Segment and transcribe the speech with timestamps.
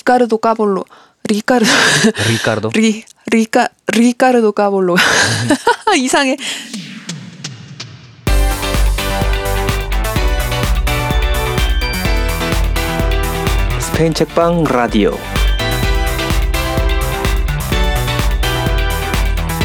[0.00, 0.84] 리카르도 까볼로
[1.24, 1.64] 리카르
[2.28, 2.70] 리카르도.
[2.74, 3.02] 리
[3.32, 4.96] 리카 리카르도 까볼로
[5.96, 6.36] 이상해.
[13.80, 15.16] 스페인 책방 라디오.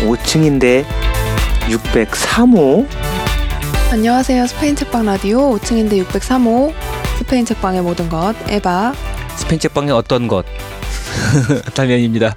[0.06, 0.86] 5층인데
[1.68, 2.88] 603호.
[3.92, 4.48] 안녕하세요.
[4.48, 6.74] 스페인 책방 라디오 5층인데 603호
[7.18, 8.94] 스페인 책방의 모든 것 에바.
[9.42, 10.46] 스페인 책방의 어떤 것.
[11.74, 12.36] 달면입니다.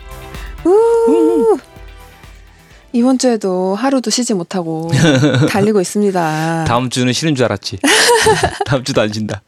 [0.64, 1.58] 우!
[2.92, 4.90] 이번 주에도 하루도 쉬지 못하고
[5.50, 6.64] 달리고 있습니다.
[6.66, 7.78] 다음 주는 쉬는 줄 알았지.
[8.64, 9.42] 다음 주도 안 쉰다.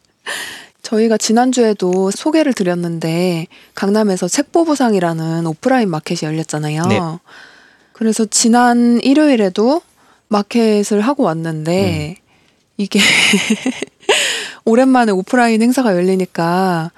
[0.83, 6.83] 저희가 지난주에도 소개를 드렸는데 강남에서 책보부상이라는 오프라인 마켓이 열렸잖아요.
[6.87, 7.01] 네.
[7.93, 9.81] 그래서 지난 일요일에도
[10.29, 12.17] 마켓을 하고 왔는데
[12.77, 13.01] 이게
[14.65, 16.91] 오랜만에 오프라인 행사가 열리니까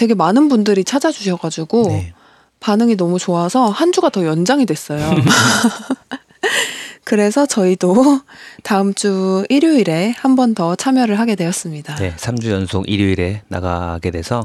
[0.00, 2.14] 되게 많은 분들이 찾아주셔가지고 네.
[2.58, 5.10] 반응이 너무 좋아서 한 주가 더 연장이 됐어요.
[7.04, 8.20] 그래서 저희도
[8.62, 11.96] 다음 주 일요일에 한 번 더 참여를 하게 되었습니다.
[11.96, 14.42] 네, 3주 연속 일요일에 나가게 돼서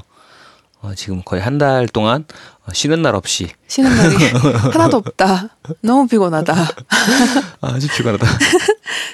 [0.81, 2.25] 어, 지금 거의 한 달 동안
[2.65, 4.15] 어, 쉬는 날 없이 쉬는 날이
[4.73, 5.49] 하나도 없다.
[5.79, 6.53] 너무 피곤하다.
[7.61, 8.27] 아주 피곤하다.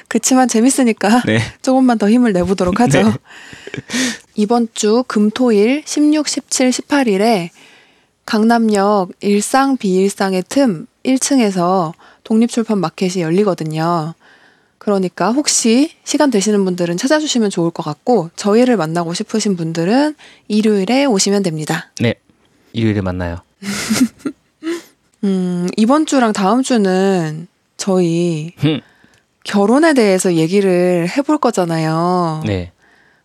[0.07, 1.39] 그치만 재밌으니까 네.
[1.61, 3.03] 조금만 더 힘을 내보도록 하죠.
[3.03, 3.13] 네.
[4.35, 7.49] 이번 주 금토일 16, 17, 18일에
[8.25, 11.93] 강남역 일상 비일상의 틈 1층에서
[12.23, 14.13] 독립출판 마켓이 열리거든요.
[14.77, 20.15] 그러니까 혹시 시간 되시는 분들은 찾아주시면 좋을 것 같고 저희를 만나고 싶으신 분들은
[20.47, 21.91] 일요일에 오시면 됩니다.
[21.99, 22.15] 네.
[22.73, 23.37] 일요일에 만나요.
[25.23, 28.81] 음, 이번 주랑 다음 주는 저희 흠.
[29.43, 32.41] 결혼에 대해서 얘기를 해볼 거잖아요.
[32.45, 32.71] 네.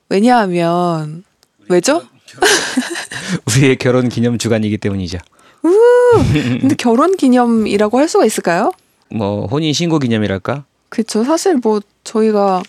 [0.08, 1.24] 왜냐하면
[1.68, 2.02] 왜죠?
[3.46, 5.18] 우리의 결혼 기념 주간이기 때문이죠.
[6.60, 8.72] 근데 결혼 기념이라고 할 수가 있을까요?
[9.10, 10.64] 뭐 혼인 신고 기념이랄까?
[10.88, 11.24] 그렇죠.
[11.24, 12.62] 사실 뭐 저희가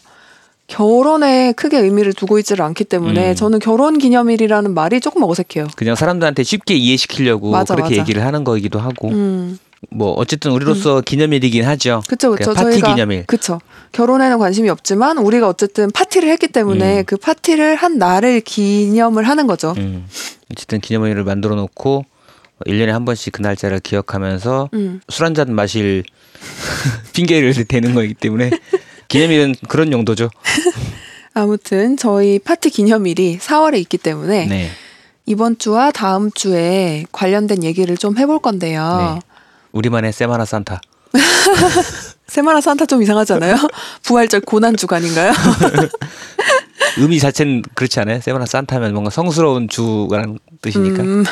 [0.68, 3.36] 결혼에 크게 의미를 두고 있지를 않기 때문에 음.
[3.36, 5.68] 저는 결혼 기념일이라는 말이 조금 어색해요.
[5.78, 8.02] 그냥 사람들한테 쉽게 이해시키려고 맞아, 그렇게 맞아.
[8.02, 9.58] 얘기를 하는 거이기도 하고 음,
[9.92, 12.02] 뭐 어쨌든 우리로서 기념일이긴 하죠.
[12.08, 12.66] 그쵸, 그냥 그쵸.
[12.66, 13.26] 파티 기념일.
[13.26, 13.60] 그쵸.
[13.92, 17.04] 결혼에는 관심이 없지만 우리가 어쨌든 파티를 했기 때문에 음.
[17.06, 19.74] 그 파티를 한 날을 기념을 하는 거죠.
[19.78, 20.08] 음.
[20.52, 22.06] 어쨌든 기념일을 만들어 놓고
[22.66, 25.02] 1년에 한 번씩 그 날짜를 기억하면서 음.
[25.10, 26.04] 술한 잔 마실
[27.14, 28.50] 핑계를 대는 거이기 때문에
[29.08, 30.30] 기념일은 그런 용도죠.
[31.34, 34.70] 아무튼 저희 파티 기념일이 4월에 있기 때문에 네.
[35.28, 39.20] 이번 주와 다음 주에 관련된 얘기를 좀 해볼 건데요.
[39.22, 39.27] 네.
[39.78, 40.82] 우리만의 세마나 산타.
[42.28, 43.56] 세마나 산타 좀 이상하지 않아요?
[44.04, 45.32] 부활절 고난 주간인가요?
[46.98, 48.20] 의미 자체는 그렇지 않아요?
[48.20, 51.04] 세마나 산타면 뭔가 성스러운 주라는 뜻이니까.
[51.04, 51.24] 음,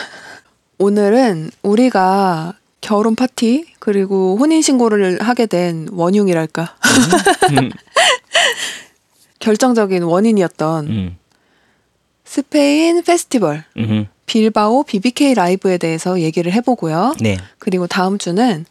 [0.78, 6.76] 오늘은 우리가 결혼 파티 그리고 혼인 신고를 하게 된 원흉이랄까
[7.52, 7.72] 음.
[9.40, 11.18] 결정적인 원인이었던 음.
[12.24, 14.08] 스페인 페스티벌 음.
[14.26, 17.16] 빌바오 BBK 라이브에 대해서 얘기를 해보고요.
[17.22, 17.38] 네.
[17.60, 18.66] 그리고 다음 주는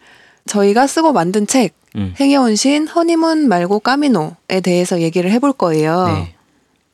[0.46, 2.14] 저희가 쓰고 만든 책 음.
[2.18, 6.06] 행여운신 허니문 말고 까미노에 대해서 얘기를 해볼 거예요.
[6.08, 6.34] 네.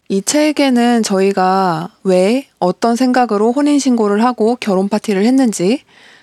[0.09, 5.83] 이 책에는 저희가 왜 어떤 생각으로 혼인 신고를 하고 결혼 파티를 했는지,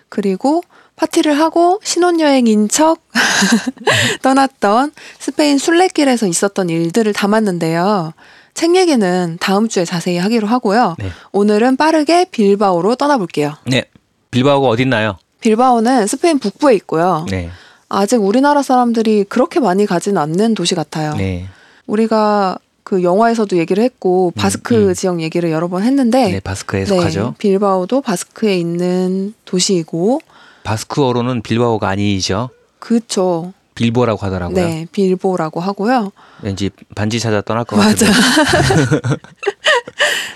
[0.10, 0.62] 그리고
[0.98, 3.00] 파티를 하고 신혼여행인 척
[4.24, 8.14] 떠났던 스페인 순례길에서 있었던 일들을 담았는데요.
[8.58, 10.96] 책 얘기는 다음 주에 자세히 하기로 하고요.
[10.98, 11.12] 네.
[11.32, 13.54] 오늘은 빠르게 빌바오로 떠나볼게요.
[13.66, 13.84] 네.
[14.32, 15.20] 빌바오가 어딨나요?
[15.42, 17.28] 빌바오는 스페인 북부에 있고요.
[17.30, 17.52] 네.
[17.88, 21.14] 아직 우리나라 사람들이 그렇게 많이 가진 않는 도시 같아요.
[21.14, 21.46] 네.
[21.86, 24.94] 우리가 그 영화에서도 얘기를 했고 바스크 음.
[24.96, 27.36] 지역 얘기를 여러 번 했는데 네, 바스크에 속하죠.
[27.38, 30.20] 빌바오도 바스크에 있는 도시이고
[30.64, 32.50] 바스크어로는 빌바오가 아니죠.
[32.80, 33.54] 그쵸.
[33.78, 34.56] 빌보라고 하더라고요.
[34.56, 36.12] 네, 빌보라고 하고요.
[36.42, 37.78] 왠지 반지 찾아 떠날 것.
[37.78, 38.12] 같은데.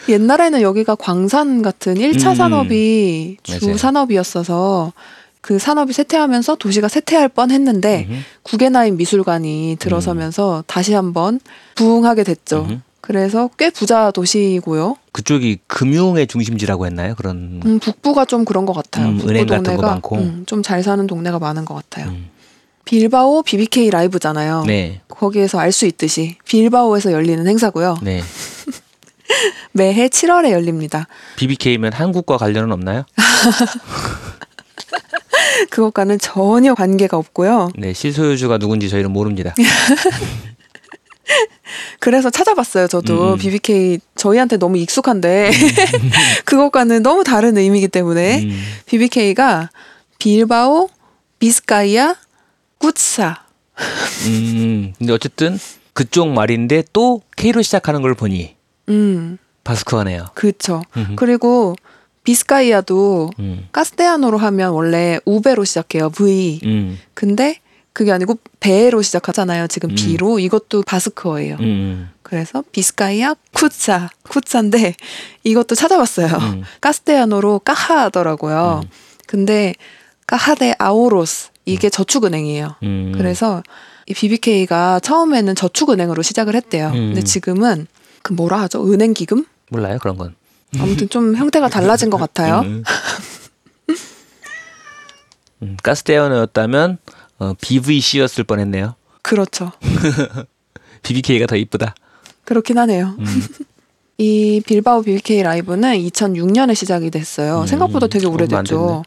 [0.09, 2.35] 옛날에는 여기가 광산 같은 1차 음.
[2.35, 3.77] 산업이 주 맞아요.
[3.77, 4.93] 산업이었어서
[5.41, 8.19] 그 산업이 쇠퇴하면서 도시가 쇠퇴할 뻔 했는데 음흠.
[8.43, 11.39] 구게나인 미술관이 들어서면서 다시 한번
[11.75, 12.65] 부흥하게 됐죠.
[12.69, 12.79] 음흠.
[13.01, 14.95] 그래서 꽤 부자 도시고요.
[15.11, 17.15] 그쪽이 금융의 중심지라고 했나요?
[17.17, 19.07] 그런 음, 북부가 좀 그런 것 같아요.
[19.07, 20.15] 음, 북부 은행 같은 거 동네가 많고.
[20.17, 22.13] 음, 좀잘 사는 동네가 많은 것 같아요.
[22.81, 22.85] 음.
[22.85, 24.63] 빌바오 BBK 라이브잖아요.
[24.65, 25.01] 네.
[25.07, 27.97] 거기에서 알 수 있듯이 빌바오에서 열리는 행사고요.
[28.01, 28.21] 네.
[29.71, 31.07] 매해 7월에 열립니다.
[31.37, 33.03] BBK면 한국과 관련은 없나요?
[35.69, 37.71] 그것과는 전혀 관계가 없고요.
[37.77, 39.53] 네, 실소유주가 누군지 저희는 모릅니다.
[41.99, 42.87] 그래서 찾아봤어요.
[42.87, 43.37] 저도 음.
[43.37, 45.51] BBK 저희한테 너무 익숙한데
[46.45, 48.63] 그것과는 너무 다른 의미이기 때문에 음.
[48.87, 49.69] BBK가
[50.19, 50.89] 빌바오
[51.39, 52.15] 비스카이아
[52.81, 53.45] 꾸차
[54.27, 54.93] 음.
[54.97, 55.57] 근데 어쨌든
[55.93, 58.55] 그쪽 말인데 또 K로 시작하는 걸 보니
[58.89, 60.27] 음 바스크어네요.
[60.97, 61.15] 음흠.
[61.15, 61.75] 그리고
[62.23, 63.67] 비스카이아도 음.
[63.71, 66.09] 카스테아노로 하면 원래 우베로 시작해요.
[66.09, 66.59] V.
[66.63, 66.99] 음.
[67.13, 67.59] 근데
[67.93, 69.67] 그게 아니고 베로 시작하잖아요.
[69.67, 69.95] 지금 음.
[69.95, 71.57] B로 이것도 바스크어예요.
[71.59, 72.09] 음.
[72.21, 74.95] 그래서 비스카이아 쿠차 쿠차인데
[75.43, 76.27] 이것도 찾아봤어요.
[76.27, 76.63] 음.
[76.81, 78.81] 카스테아노로 까하더라고요.
[78.83, 78.89] 음.
[79.27, 79.73] 근데
[80.27, 82.75] 까하데 아오로스 이게 저축은행이에요.
[82.83, 83.13] 음.
[83.15, 83.63] 그래서
[84.07, 86.87] 이 BBK가 처음에는 저축은행으로 시작을 했대요.
[86.89, 87.13] 음.
[87.13, 87.87] 근데 지금은
[88.23, 88.91] 그 뭐라 하죠?
[88.91, 89.45] 은행 기금?
[89.69, 90.35] 몰라요 그런 건.
[90.79, 92.61] 아무튼 좀 형태가 달라진 것 같아요.
[92.61, 92.83] 음.
[95.63, 96.97] 음, 가스테어너였다면
[97.39, 98.95] 어, BVC였을 뻔했네요.
[99.21, 99.71] 그렇죠.
[101.03, 101.95] BBK가 더 이쁘다.
[102.45, 103.15] 그렇긴 하네요.
[103.19, 103.25] 음.
[104.17, 107.61] 이 빌바오 BBK Live는 2006년에 시작이 됐어요.
[107.61, 109.03] 음, 생각보다 되게 오래됐죠.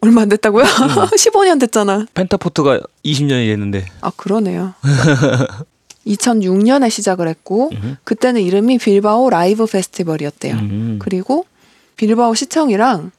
[0.00, 0.06] 어?
[0.06, 0.08] 음?
[0.08, 0.64] 얼마 안 됐다고요?
[1.16, 2.06] 15년 됐잖아.
[2.14, 3.86] 펜타포트가 20년이 됐는데.
[4.00, 4.74] 아, 그러네요.
[6.06, 7.96] 2006년에 시작을 했고 음.
[8.04, 10.54] 그때는 이름이 빌바오 Live Festival이었대요.
[10.54, 10.98] 음.
[11.00, 11.44] 그리고
[11.96, 13.10] 빌바오 시청이랑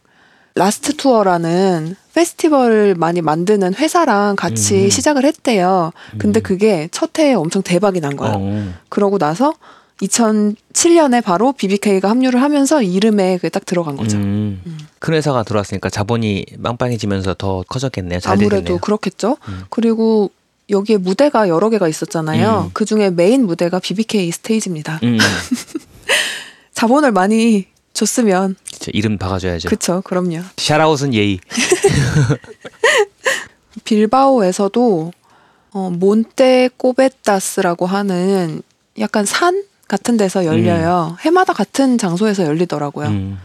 [0.55, 4.89] Last Tour라는 페스티벌을 많이 만드는 회사랑 같이 음.
[4.89, 5.91] 시작을 했대요.
[6.17, 6.43] 근데 음.
[6.43, 8.33] 그게 첫 해에 엄청 대박이 난 거야.
[8.35, 8.73] 어.
[8.89, 9.53] 그러고 나서
[10.01, 14.17] 2007년에 바로 BBK가 합류를 하면서 이름에 그게 딱 들어간 거죠.
[14.17, 14.61] 음.
[14.65, 14.77] 음.
[14.99, 18.19] 큰 회사가 들어왔으니까 자본이 빵빵해지면서 더 커졌겠네요.
[18.19, 18.79] 잘 아무래도 되겠네요.
[18.79, 19.37] 그렇겠죠.
[19.47, 19.63] 음.
[19.69, 20.31] 그리고
[20.69, 22.65] 여기에 무대가 여러 개가 있었잖아요.
[22.67, 22.71] 음.
[22.73, 24.99] 그 중에 메인 무대가 BBK 스테이지입니다.
[25.03, 25.17] 음.
[26.73, 29.67] 자본을 많이 줬으면 진짜 이름 박아줘야죠.
[29.67, 30.41] 그쵸 그럼요.
[30.57, 31.39] 샤라웃은 예의.
[33.83, 35.11] 빌바오에서도
[35.71, 38.61] 어, 몬테 꼬베타스라고 하는
[38.97, 41.17] 약간 산 같은 데서 열려요.
[41.21, 43.07] 해마다 같은 장소에서 열리더라고요.
[43.09, 43.39] 음.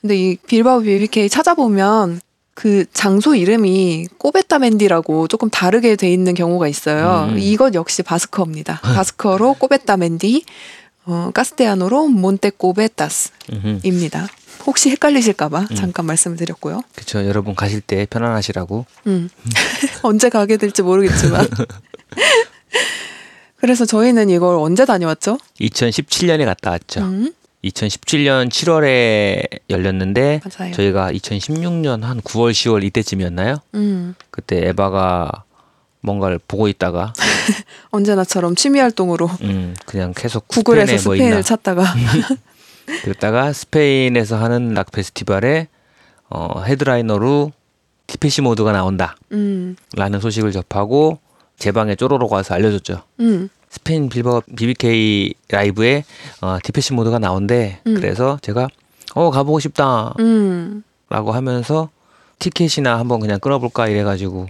[0.00, 2.20] 근데 이 빌바오 BBK 찾아보면
[2.54, 7.28] 그 장소 이름이 꼬베타맨디라고 조금 다르게 돼 있는 경우가 있어요.
[7.30, 7.38] 음.
[7.38, 8.80] 이것 역시 바스커입니다.
[8.94, 10.44] 바스커로 꼬베타맨디,
[11.04, 14.20] 어, 카스테아노로 몬테 꼬베타스입니다.
[14.20, 14.28] 음흠.
[14.66, 15.74] 혹시 헷갈리실까봐 음.
[15.74, 16.82] 잠깐 말씀을 드렸고요.
[16.94, 17.26] 그쵸.
[17.26, 18.86] 여러분 가실 때 편안하시라고.
[19.06, 19.28] 음.
[20.02, 21.46] 언제 가게 될지 모르겠지만.
[23.60, 25.38] 그래서 저희는 이걸 언제 다녀왔죠?
[25.60, 27.00] 2017년에 갔다 왔죠.
[27.00, 27.32] 음,
[27.64, 30.72] 2017년 7월에 열렸는데 맞아요.
[30.74, 33.56] 저희가 2016년 한 9월 10월 이때쯤이었나요?
[33.74, 35.44] 음, 그때 에바가
[36.00, 37.12] 뭔가를 보고 있다가
[37.90, 41.82] 언제나처럼 취미 활동으로 음, 그냥 계속 구글에서 뭐 스페인을 있나 찾다가
[43.02, 45.66] 그랬다가 스페인에서 하는 락 페스티벌에
[46.30, 47.52] 어, headliner로
[48.06, 51.18] Depeche Mode가 나온다 음, 라는 소식을 접하고
[51.58, 53.02] 제 방에 쪼로록 와서 알려줬죠.
[53.20, 56.04] 음, 스페인 빌바오 BBK Live에
[56.40, 57.80] 어, Depeche Mode가 나온대.
[57.86, 57.94] 음.
[57.94, 58.68] 그래서 제가
[59.14, 61.90] 어 가보고 싶다 음, 라고 하면서
[62.38, 64.46] 티켓이나 한번 그냥 끊어볼까 이래가지고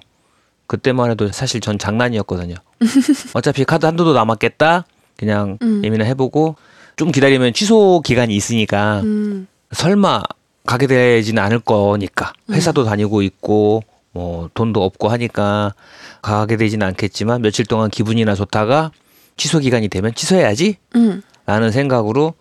[0.67, 2.55] 그때만 해도 사실 전 장난이었거든요.
[3.35, 4.85] 어차피 카드 한도도 남았겠다.
[5.17, 5.83] 그냥 음.
[5.85, 6.57] 예민을 해보고
[6.97, 10.23] 좀 기다리면 취소 기간이 있으니까 음, 설마
[10.67, 13.83] 가게 되지는 않을 거니까 회사도 다니고 있고
[14.13, 15.75] 뭐 돈도 없고 하니까
[16.23, 18.91] 가게 되지는 않겠지만 며칠 동안 기분이나 좋다가
[19.37, 21.23] 취소 기간이 되면 취소해야지 음.
[21.47, 22.35] 라는 생각으로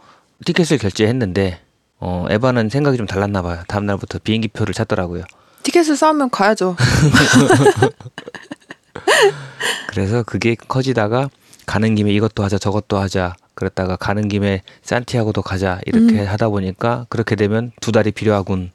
[0.46, 1.60] 티켓을 결제했는데
[2.00, 3.64] 어 에바는 생각이 좀 달랐나 봐요.
[3.68, 5.24] 다음 날부터 비행기 표를 찾더라고요.
[5.64, 6.76] 티켓을 싸우면 가야죠.
[9.90, 11.30] 그래서 그게 커지다가
[11.66, 17.36] 가는 김에 이것도 하자 저것도 하자 그랬다가 가는 김에 산티아고도 가자 이렇게 하다 보니까 그렇게
[17.36, 18.72] 되면 두 달이 필요하군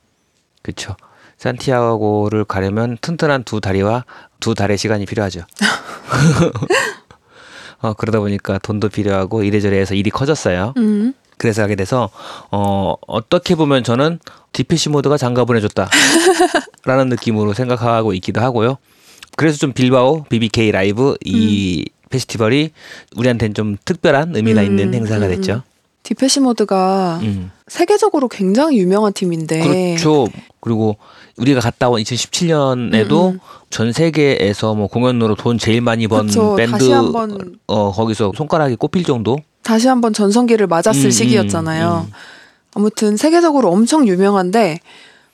[0.62, 0.96] 그쵸
[1.42, 4.04] 산티아고를 가려면 튼튼한 두 다리와
[4.40, 5.40] 두 달의 시간이 필요하죠
[7.82, 12.10] 어 그러다 보니까 돈도 필요하고 이래저래 해서 일이 커졌어요 음, 그래서 하게 돼서
[12.52, 14.20] 어 어떻게 보면 저는
[14.52, 15.90] 디페시 모드가 장가 보내 줬다
[16.84, 18.76] 라는 느낌으로 생각하고 있기도 하고요.
[19.36, 22.72] 그래서 좀 빌바오 BBK Live 이 페스티벌이
[23.16, 25.62] 우리한테는 좀 특별한 의미가 음, 있는 행사가 음, 됐죠.
[26.02, 27.50] Depeche Mode가 음.
[27.68, 30.28] 세계적으로 굉장히 유명한 팀인데 그렇죠.
[30.60, 30.96] 그리고
[31.36, 33.40] 우리가 갔다 온 2017년에도 음, 음.
[33.70, 36.54] 전 세계에서 뭐 공연으로 돈 제일 많이 번 그쵸.
[36.56, 42.06] 밴드 다시 한번 어 거기서 손가락이 꼽힐 정도 다시 한번 전성기를 맞았을 음, 시기였잖아요.
[42.06, 42.12] 음, 음.
[42.74, 44.80] 아무튼 세계적으로 엄청 유명한데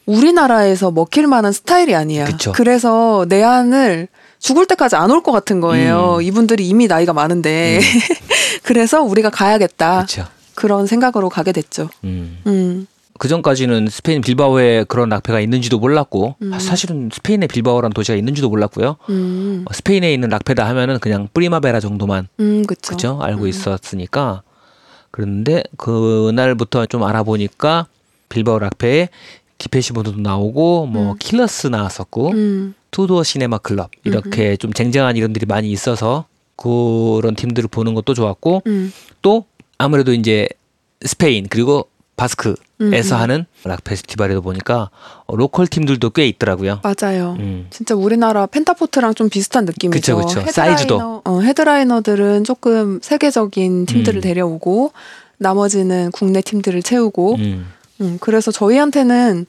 [0.06, 2.24] 우리나라에서 먹힐 만한 스타일이 아니야.
[2.26, 2.52] 그쵸.
[2.64, 6.16] 래서 내한을 죽을 때까지 안 올 것 같은 거예요.
[6.18, 6.22] 음.
[6.22, 7.80] 이분들이 이미 나이가 많은데.
[8.62, 9.96] 그래서 우리가 가야겠다.
[10.06, 10.24] 그렇죠.
[10.54, 11.88] 그런 생각으로 가게 됐죠.
[12.04, 12.86] 음.
[13.18, 13.20] 음.
[13.20, 16.58] 그 전까지는 스페인 빌바오에 그런 락페가 있는지도 몰랐고 음.
[16.58, 18.96] 사실은 스페인에 빌바오라는 도시가 있는지도 몰랐고요.
[19.10, 22.92] 음, 어, 스페인에 있는 락페다 하면은 그냥 프리마베라 정도만 음, 그쵸.
[22.92, 23.48] 그죠 알고 음.
[23.48, 24.42] 있었으니까
[25.10, 27.86] 그런데 그날부터 좀 알아보니까
[28.28, 29.08] 빌바오 락페에
[29.58, 31.16] Depeche Mode도 나오고 뭐 음.
[31.18, 37.68] Killers 나왔었고 음, Two Door Cinema Club 이렇게 좀 쟁쟁한 이름들이 많이 있어서 그런 팀들을
[37.68, 39.44] 보는 것도 좋았고 음, 또
[39.78, 40.48] 아무래도 이제
[41.04, 43.22] 스페인 그리고 바스크 에서 음, 음.
[43.22, 44.90] 하는 락 페스티벌에도 보니까
[45.26, 46.80] 어, local 팀들도 꽤 있더라고요.
[46.82, 47.36] 맞아요.
[47.40, 47.66] 음.
[47.70, 50.16] 진짜 우리나라 펜타포트랑 좀 비슷한 느낌이죠.
[50.16, 50.40] 그쵸, 그쵸.
[50.42, 51.22] headliner- 사이즈도.
[51.24, 54.20] 어, headliner들은 조금 세계적인 팀들을 음.
[54.20, 54.92] 데려오고
[55.38, 57.66] 나머지는 국내 팀들을 채우고 음.
[58.00, 59.46] 음, 그래서 저희한테는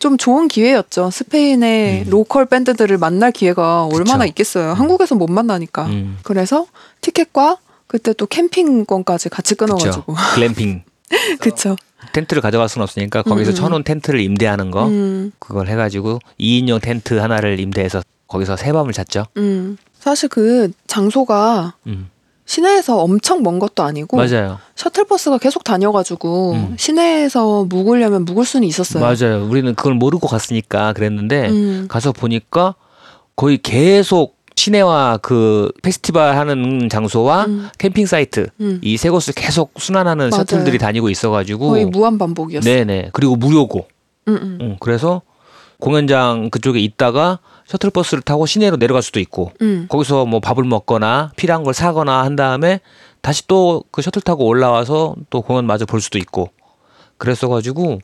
[0.00, 1.10] 좀 좋은 기회였죠.
[1.12, 2.10] 스페인의 음.
[2.10, 4.28] local 밴드들을 만날 기회가 얼마나 그쵸.
[4.30, 4.72] 있겠어요.
[4.72, 5.86] 한국에서 못 만나니까.
[5.86, 6.18] 음.
[6.24, 6.66] 그래서
[7.00, 10.14] 티켓과 그때 또 캠핑권까지 같이 끊어가지고.
[10.34, 10.82] 글램핑
[11.40, 11.76] 그쵸.
[12.12, 13.54] 텐트를 가져갈 수는 없으니까 거기서 음, 음.
[13.84, 19.24] 텐트를 임대하는 거 음, 그걸 해가지고 2인용 텐트 하나를 임대해서 거기서 세 밤을 잤죠.
[19.36, 19.76] 음.
[19.98, 22.10] 사실 그 장소가 음.
[22.44, 24.58] 시내에서 엄청 먼 것도 아니고 맞아요.
[24.74, 26.74] 셔틀버스가 계속 다녀가지고 음.
[26.76, 29.02] 시내에서 묵으려면 묵을 수는 있었어요.
[29.02, 29.46] 맞아요.
[29.48, 32.74] 우리는 그걸 모르고 갔으니까 그랬는데 음, 가서 보니까
[33.36, 38.80] 거의 계속 시내와 그 페스티벌 하는 장소와 음, 캠핑 사이트 음.
[38.82, 40.44] 이세 곳을 계속 순환하는 맞아요.
[40.44, 42.72] 셔틀들이 다니고 있어가지고 거의 무한 반복이었어요.
[42.72, 43.88] 네네 그리고 무료고
[44.28, 44.58] 음, 음.
[44.60, 45.22] 응, 그래서
[45.80, 49.86] 공연장 그쪽에 있다가 셔틀버스를 타고 시내로 내려갈 수도 있고 음.
[49.88, 52.80] 거기서 뭐 밥을 먹거나 필요한 걸 사거나 한 다음에
[53.20, 56.50] 다시 또 그 셔틀 타고 올라와서 또 공연 마저 볼 수도 있고
[57.18, 57.98] 그랬어가지고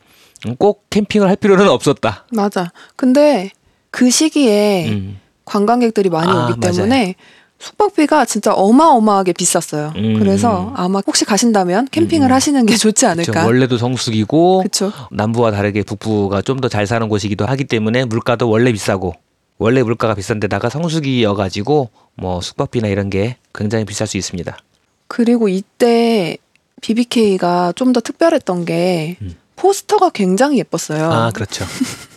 [0.59, 2.27] 꼭 캠핑을 할 필요는 없었다.
[2.33, 2.73] 맞아.
[2.97, 3.51] 근데
[3.91, 5.21] 그 시기에 음.
[5.49, 7.15] 관광객들이 많이 아, 오기 때문에
[7.61, 9.93] 숙박비가 진짜 어마어마하게 비쌌어요.
[9.97, 10.19] 음.
[10.21, 12.33] 그래서 아마 혹시 가신다면 캠핑을 음.
[12.33, 13.09] 하시는 게 좋지 그쵸.
[13.09, 13.45] 않을까.
[13.47, 14.93] 원래도 성수기고 그렇죠.
[15.11, 19.15] 남부와 다르게 북부가 좀 더 잘 사는 곳이기도 하기 때문에 물가도 원래 비싸고
[19.59, 24.57] 원래 물가가 비싼데다가 성수기여가지고 뭐 숙박비나 이런 게 굉장히 비쌀 수 있습니다.
[25.09, 26.37] 그리고 이때
[26.81, 29.35] BBK가 좀 더 특별했던 게 음.
[29.57, 31.11] 포스터가 굉장히 예뻤어요.
[31.11, 31.65] 아 그렇죠.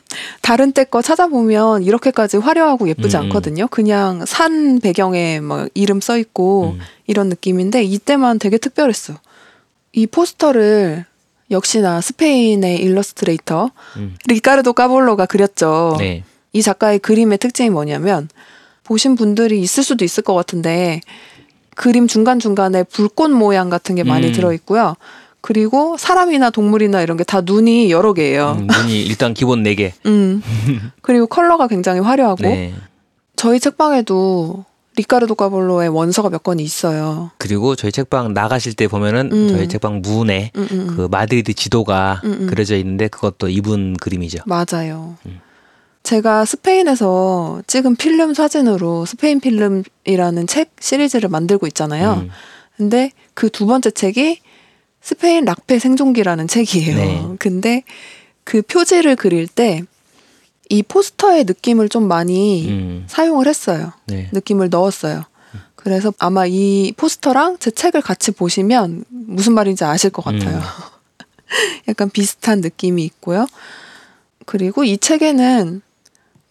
[0.42, 3.24] 다른 때 거 찾아보면 이렇게까지 화려하고 예쁘지 음, 음.
[3.26, 3.68] 않거든요.
[3.68, 6.80] 그냥 산 배경에 막 이름 써 있고 음.
[7.08, 9.14] 이런 느낌인데 이때만 되게 특별했어.
[9.94, 11.06] 이 포스터를
[11.50, 14.16] 역시나 스페인의 일러스트레이터 음.
[14.28, 15.96] 리카르도 까볼로가 그렸죠.
[16.00, 16.24] 네.
[16.54, 18.30] 이 작가의 그림의 특징이 뭐냐면
[18.84, 21.02] 보신 분들이 있을 수도 있을 것 같은데
[21.76, 24.34] 그림 중간중간에 불꽃 모양 같은 게 많이 음.
[24.34, 24.96] 들어 있고요.
[25.42, 28.58] 그리고 사람이나 동물이나 이런 게 다 눈이 여러 개예요.
[28.60, 29.92] 음, 눈이 일단 기본 4개.
[30.06, 30.42] 음.
[31.02, 32.74] 그리고 컬러가 굉장히 화려하고 네.
[33.36, 34.66] 저희 책방에도
[34.98, 37.32] 리카르도 까볼로의 원서가 몇 권이 있어요.
[37.38, 39.48] 그리고 저희 책방 나가실 때 보면은 음.
[39.50, 40.96] 저희 책방 문에 음, 음, 음.
[40.96, 42.48] 그 마드리드 지도가 음, 음.
[42.48, 44.40] 그려져 있는데 그것도 이분 그림이죠.
[44.46, 45.16] 맞아요.
[45.26, 45.40] 음.
[46.04, 52.24] 제가 스페인에서 찍은 필름 사진으로 스페인 필름이라는 책 시리즈를 만들고 있잖아요.
[52.24, 52.30] 음.
[52.76, 54.40] 근데 그 두 번째 책이
[55.02, 56.96] 스페인 락페 생존기라는 책이에요.
[56.96, 57.22] 네.
[57.40, 57.84] 근데
[58.44, 59.84] 그 표지를 그릴 때
[60.72, 63.04] 이 포스터의 느낌을 좀 많이 음.
[63.08, 63.92] 사용을 했어요.
[64.06, 64.30] 네.
[64.32, 65.24] 느낌을 넣었어요.
[65.76, 70.60] 그래서 아마 이 포스터랑 제 책을 같이 보시면 무슨 말인지 아실 것 같아요.
[70.60, 70.62] 음.
[71.90, 73.48] 약간 비슷한 느낌이 있고요.
[74.46, 75.82] 그리고 이 책에는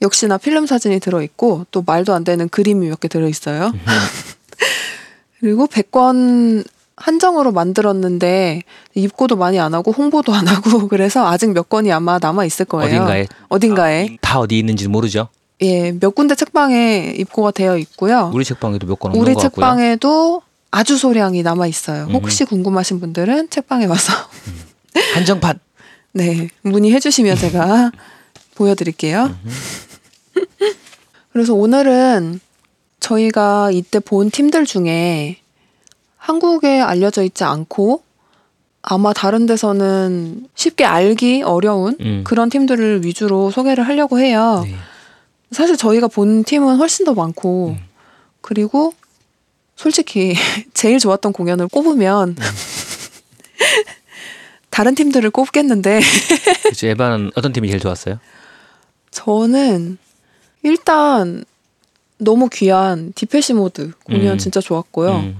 [0.03, 3.73] 역시나 필름 사진이 들어있고 또 말도 안 되는 그림이 몇 개 들어있어요.
[5.41, 6.67] 그리고 100권
[7.01, 8.63] 한정으로 만들었는데
[8.95, 12.87] 입고도 많이 안 하고 홍보도 안 하고 그래서 아직 몇 권이 아마 남아 있을 거예요.
[12.95, 15.29] 어딘가에 어딘가에 다 어디 있는지 모르죠.
[15.63, 18.31] 예, 몇 군데 책방에 입고가 되어 있고요.
[18.33, 19.65] 우리 책방에도 몇 권 없는 우리 것 같고요.
[19.67, 22.05] 책방에도 아주 소량이 남아 있어요.
[22.05, 22.15] 음.
[22.15, 24.13] 혹시 궁금하신 분들은 책방에 와서
[25.15, 25.59] 한정판.
[26.13, 27.93] 네 문의해 주시면 제가
[28.57, 29.35] 보여드릴게요.
[31.33, 32.41] 그래서 오늘은
[33.01, 35.37] 저희가 이때 본 팀들 중에
[36.21, 38.03] 한국에 알려져 있지 않고
[38.83, 42.21] 아마 다른 데서는 쉽게 알기 어려운 음.
[42.25, 44.63] 그런 팀들을 위주로 소개를 하려고 해요.
[44.65, 44.75] 네.
[45.51, 47.79] 사실 저희가 본 팀은 훨씬 더 많고 음.
[48.43, 48.93] 그리고
[49.77, 50.35] 솔직히
[50.75, 52.37] 제일 좋았던 공연을 꼽으면
[54.69, 56.01] 다른 팀들을 꼽겠는데
[56.63, 56.87] 그렇죠.
[56.87, 58.21] 에바는 어떤 팀이 제일 좋았어요?
[59.11, 59.99] 저는
[60.63, 61.45] 일단
[62.19, 64.39] 너무 귀한 Depeche Mode 공연 음.
[64.39, 65.35] 진짜 좋았고요.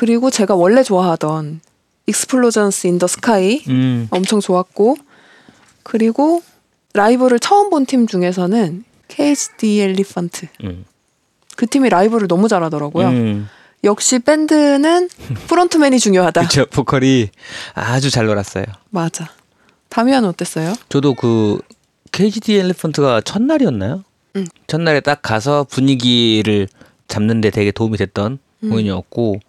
[0.00, 0.06] 음.
[0.06, 1.60] 그리고 제가 원래 좋아하던
[2.06, 4.08] Explosions in the Sky 음.
[4.10, 4.96] 엄청 좋았고
[5.82, 6.42] 그리고
[6.94, 10.84] 라이브를 처음 본 팀 중에서는 케이지 디 엘리펀트 음.
[11.56, 13.08] 그 팀이 라이브를 너무 잘하더라고요.
[13.08, 13.48] 음.
[13.84, 15.08] 역시 밴드는
[15.48, 16.40] 프론트맨이 중요하다.
[16.48, 16.66] 그렇죠.
[16.66, 17.28] 보컬이
[17.74, 18.64] 아주 잘 놀았어요.
[18.90, 19.28] 맞아.
[19.90, 20.74] 다미안은 어땠어요?
[20.88, 21.60] 저도 그
[22.12, 24.04] KGD 엘리펀트가 첫날이었나요?
[24.36, 24.46] 응.
[24.66, 26.68] 첫날에 딱 가서 분위기를
[27.08, 28.68] 잡는데 되게 도움이 됐던 음.
[28.70, 29.40] 공연이었고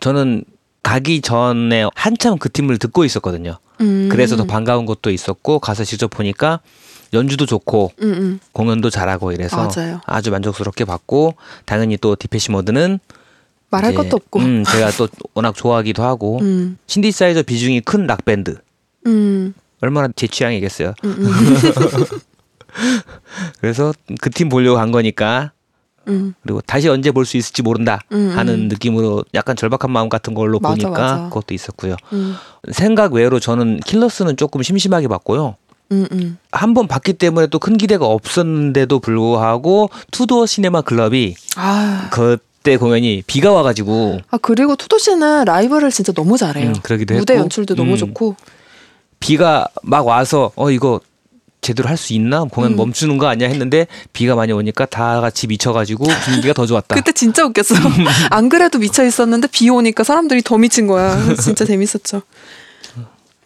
[0.00, 0.44] 저는
[0.82, 3.58] 가기 전에 한참 그 팀을 듣고 있었거든요.
[3.80, 4.08] 음.
[4.10, 6.60] 그래서 더 반가운 것도 있었고 가서 직접 보니까
[7.12, 8.40] 연주도 좋고 음, 음.
[8.52, 10.00] 공연도 잘하고 이래서 맞아요.
[10.06, 12.98] 아주 만족스럽게 봤고 당연히 또 디페시 모드는
[13.70, 14.40] 말할 이제, 것도 없고.
[14.40, 16.78] 음, 제가 또 워낙 좋아하기도 하고 음.
[16.86, 18.56] 신디사이저 비중이 큰 락 밴드
[19.06, 19.54] 음.
[19.80, 20.94] 얼마나 제 취향이겠어요.
[21.04, 21.10] 음.
[21.18, 21.28] 음.
[23.60, 25.52] 그래서 그 팀 보려고 간 거니까
[26.08, 26.34] 음.
[26.42, 28.68] 그리고 다시 언제 볼 수 있을지 모른다 음, 하는 음.
[28.68, 31.28] 느낌으로 약간 절박한 마음 같은 걸로 맞아, 보니까 맞아.
[31.28, 31.96] 그것도 있었고요.
[32.12, 32.34] 음.
[32.72, 35.56] 생각 외로 저는 킬러스는 조금 심심하게 봤고요.
[35.92, 36.06] 음.
[36.12, 36.38] 음.
[36.52, 42.08] 한번 봤기 때문에 또 큰 기대가 없었는데도 불구하고 투도어 시네마 클럽이 아.
[42.12, 46.68] 그때 공연이 비가 와가지고 아 그리고 투도 씨는 라이브를 진짜 너무 잘해요.
[46.70, 48.36] 음, 그러기도 무대 했고, 연출도 너무 음, 좋고.
[49.20, 51.00] 비가 막 와서 어 이거
[51.68, 52.76] 제대로 할 수 있나 공연 음.
[52.76, 56.94] 멈추는 거 아니야 했는데 비가 많이 오니까 다 같이 미쳐가지고 분위기가 더 좋았다.
[56.94, 57.74] 그때 진짜 웃겼어.
[58.30, 61.34] 안 그래도 미쳐 있었는데 비 오니까 사람들이 더 미친 거야.
[61.34, 62.22] 진짜 재밌었죠.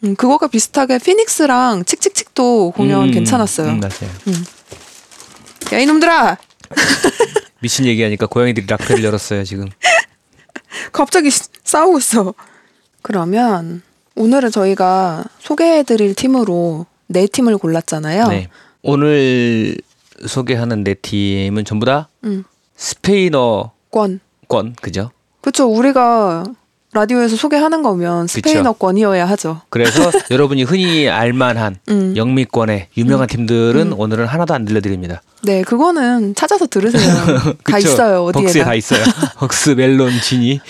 [0.04, 3.68] 음, 그거가 비슷하게 피닉스랑 칙칙칙도 공연 음, 괜찮았어요.
[3.68, 4.12] 음, 맞아요.
[5.72, 6.36] 야 이놈들아!
[7.60, 9.68] 미친 얘기하니까 고양이들이 락페를 열었어요 지금.
[10.92, 11.30] 갑자기
[11.64, 12.34] 싸우고 있어.
[13.02, 13.82] 그러면
[14.14, 18.28] 오늘은 저희가 소개해드릴 팀으로 네 팀을 골랐잖아요.
[18.28, 18.48] 네.
[18.82, 19.76] 오늘
[20.26, 22.44] 소개하는 네 팀은 전부 다 음,
[22.76, 24.76] 스페인어권 권.
[24.80, 25.10] 그죠?
[25.40, 25.66] 그렇죠.
[25.66, 26.44] 우리가
[26.94, 29.62] 라디오에서 소개하는 거면 스페인어권이어야 하죠.
[29.70, 32.14] 그래서 여러분이 흔히 알만한 음.
[32.16, 35.22] 영미권의 유명한 팀들은 오늘은 하나도 안 들려드립니다.
[35.42, 37.10] 네, 그거는 찾아서 들으세요.
[37.64, 37.78] 다?
[37.78, 38.64] 있어요 벅스에 어디에나.
[38.66, 39.02] 다 있어요.
[39.38, 40.60] 벅스 멜론 지니.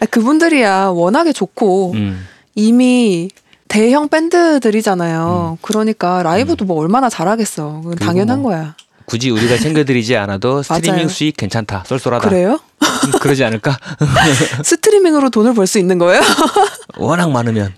[0.00, 2.26] 아, 그분들이야 워낙에 좋고 음.
[2.54, 3.28] 이미
[3.70, 5.58] 대형 밴드들이잖아요.
[5.62, 7.80] 그러니까 라이브도 뭐 얼마나 잘하겠어.
[7.84, 8.74] 그건 당연한 뭐 거야.
[9.04, 11.08] 굳이 우리가 챙겨드리지 않아도 스트리밍.
[11.08, 11.84] 수익 괜찮다.
[11.86, 12.28] 쏠쏠하다.
[12.28, 12.58] 그래요?
[12.82, 13.78] 음, 그러지 않을까?
[14.64, 16.20] 스트리밍으로 돈을 벌 수 있는 거예요?
[16.98, 17.72] 워낙 많으면.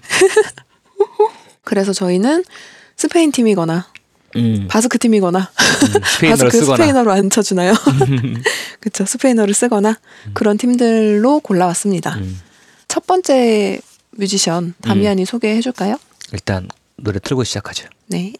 [1.62, 2.44] 그래서 저희는
[2.96, 3.86] 스페인 팀이거나
[4.36, 6.76] 음, 바스크 팀이거나 음, 스페인어를 바스크 쓰거나.
[6.76, 7.74] 스페인어로 안 쳐주나요?
[8.80, 9.04] 그렇죠.
[9.04, 9.98] 스페인어를 쓰거나
[10.32, 12.14] 그런 팀들로 골라왔습니다.
[12.16, 12.40] 음,
[12.88, 13.80] 첫 번째
[14.16, 15.96] 뮤지션 다미안이 소개해 줄까요?
[16.32, 17.88] 일단 노래 틀고 시작하죠.
[18.08, 18.32] 네.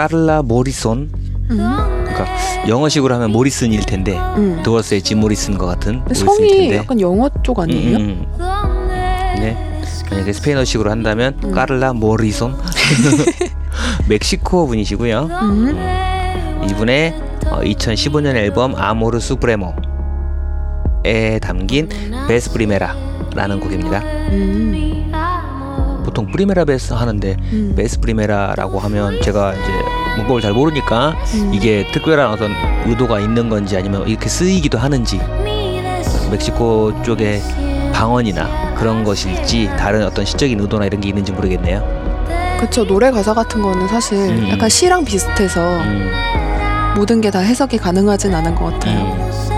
[0.00, 1.10] 까를라 모리손.
[1.46, 2.26] 그러니까
[2.66, 4.62] 영어식으로 하면 모리슨일 텐데 음.
[4.64, 6.76] The Doors의 짐 모리슨 것 같은 모리슨일 성이 텐데.
[6.78, 7.98] 약간 영어 쪽 아니에요?
[7.98, 9.36] 음, 음.
[9.38, 9.82] 네.
[10.10, 11.52] 만약에 스페인어식으로 한다면 음.
[11.52, 12.56] 까를라 모리손.
[14.08, 15.28] 멕시코 분이시고요.
[15.30, 16.66] 음.
[16.70, 17.14] 이분의
[17.50, 19.74] 어, 2015년 앨범 Amor Supremo에
[21.42, 21.90] 담긴
[22.26, 23.98] Vez Primera라는 곡입니다.
[24.30, 24.99] 음.
[26.10, 27.72] 보통 primera vez 하는데 음.
[27.76, 29.70] vez primera라고 하면 제가 이제
[30.16, 31.54] 문법을 잘 모르니까 음.
[31.54, 32.50] 이게 특별한 어떤
[32.86, 35.20] 의도가 있는 건지 아니면 이렇게 쓰이기도 하는지
[36.30, 37.40] 멕시코 쪽의
[37.92, 42.00] 방언이나 그런 것일지 다른 어떤 시적인 의도나 이런 게 있는지 모르겠네요.
[42.58, 44.48] 그쵸 노래 가사 같은 거는 사실 음.
[44.50, 46.10] 약간 시랑 비슷해서 음,
[46.96, 49.49] 모든 게 다 해석이 가능하진 않은 것 같아요.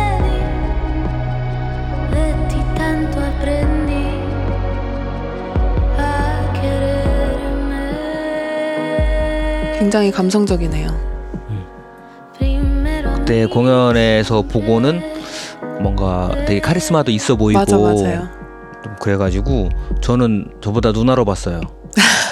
[9.93, 10.89] 굉장히 감성적이네요.
[13.15, 15.03] 그때 공연에서 보고는
[15.83, 17.77] 뭔가 되게 카리스마도 있어 보이고 맞아.
[18.83, 19.69] 좀 그래가지고
[20.01, 21.61] 저는 저보다 누나로 봤어요.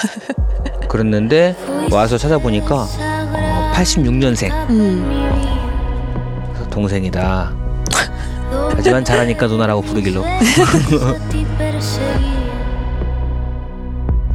[0.88, 1.54] 그랬는데
[1.92, 5.28] 와서 찾아보니까 어, 86년생 음.
[6.70, 7.52] 동생이다.
[8.74, 10.24] 하지만 잘하니까 누나라고 부르길로.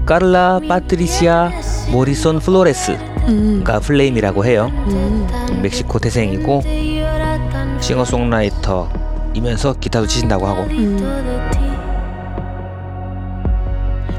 [0.06, 1.50] 까를라 파트리시아
[1.92, 3.15] 모리손 플로레스
[3.64, 3.82] 가 음.
[3.82, 4.70] full name이라고 해요.
[4.88, 5.28] 음.
[5.62, 6.62] 멕시코 태생이고
[7.80, 10.98] 싱어송라이터이면서 기타도 치신다고 하고 음.
[10.98, 11.66] de ti.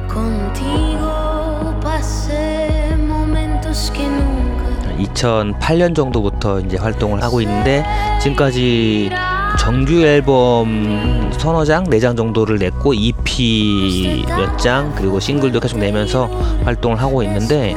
[0.09, 4.57] Contigo pasé momentos que nunca
[4.99, 7.85] 2008년 정도부터 이제 활동을 하고 있는데
[8.23, 9.11] 지금까지
[9.59, 16.27] 정규 앨범 서너 장, 네 장 정도를 냈고 EP 몇 장, 그리고 싱글도 계속 내면서
[16.65, 17.75] 활동을 하고 있는데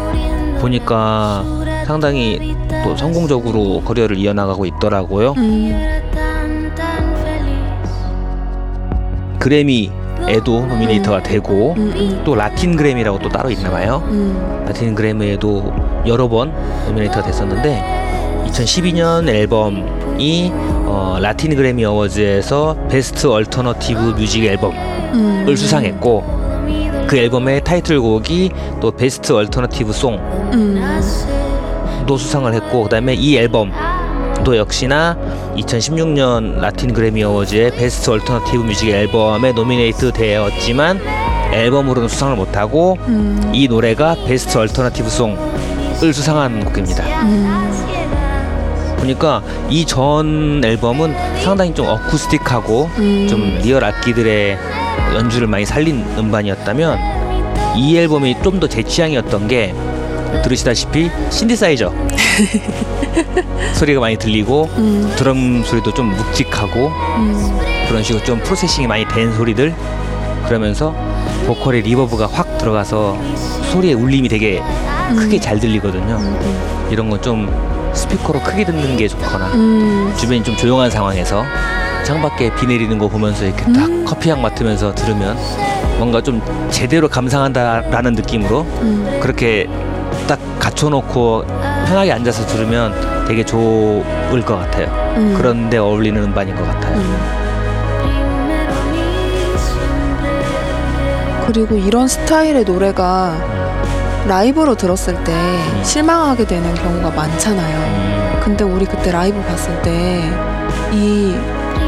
[0.60, 1.44] 보니까
[1.86, 5.34] 상당히 또 성공적으로 커리어를 이어나가고 있더라고요.
[5.38, 6.00] 음.
[9.40, 14.04] 그래미에도 nominate가 되고 음, 음, 또 라틴 그래미라고 또 따로 있나 봐요.
[14.10, 14.64] 음.
[14.68, 15.74] 라틴 그래미에도
[16.06, 16.54] 여러 번
[16.88, 24.76] nominate가 됐었는데 2012년 앨범이 어, Latin Grammy Awards에서 Best Alternative Music Album을
[25.14, 25.56] 음.
[25.56, 26.49] 수상했고
[27.10, 30.22] 그 앨범의 타이틀곡이 또 Best Alternative Song도
[30.54, 31.02] 음.
[32.08, 35.18] 수상을 했고 그다음에 이 앨범도 역시나
[35.58, 41.02] 2016년 Latin Grammy Awards의 Best Alternative Music Album에 노미네이트 되었지만
[41.52, 43.52] 앨범으로는 수상을 못하고 음.
[43.56, 47.04] 이 노래가 Best Alternative Song을 수상한 곡입니다.
[47.24, 48.96] 음.
[49.00, 49.42] 보니까
[49.72, 53.28] 이 전 앨범은 상당히 좀 어쿠스틱하고 음.
[53.28, 54.60] 좀 real 악기들의
[55.14, 57.00] 연주를 많이 살린 음반이었다면
[57.78, 59.74] 이 앨범이 좀 더 제 취향이었던 게
[60.44, 61.92] 들으시다시피 신디사이저
[63.74, 65.14] 소리가 많이 들리고 음.
[65.18, 67.60] 드럼 소리도 좀 묵직하고 음.
[67.88, 69.74] 그런 식으로 좀 processing이 많이 된 소리들
[70.46, 70.94] 그러면서
[71.48, 73.18] 보컬의 reverb가 확 들어가서
[73.72, 74.62] 소리의 울림이 되게
[75.18, 76.16] 크게 잘 들리거든요.
[76.20, 76.88] 음.
[76.92, 77.50] 이런 건 좀
[77.94, 80.14] 스피커로 크게 듣는 게 좋거나 음.
[80.18, 81.44] 주변이 좀 조용한 상황에서
[82.04, 84.06] 창밖에 비 내리는 거 보면서 이렇게 딱 음.
[84.06, 85.38] 커피 향 맡으면서 들으면
[85.98, 89.20] 뭔가 좀 제대로 감상한다라는 느낌으로 음.
[89.22, 89.68] 그렇게
[90.28, 91.46] 딱 갖춰놓고
[91.88, 92.94] 편하게 앉아서 들으면
[93.28, 94.88] 되게 좋을 것 같아요.
[95.18, 95.36] 음.
[95.38, 96.96] 그런데 어울리는 음반인 것 같아요.
[96.98, 97.40] 음.
[101.46, 103.36] 그리고 이런 스타일의 노래가
[104.28, 105.34] 라이브로 들었을 때
[105.84, 107.78] 실망하게 되는 경우가 많잖아요.
[107.78, 110.24] 음, 근데 우리 그때 라이브 봤을 때
[110.92, 111.36] 이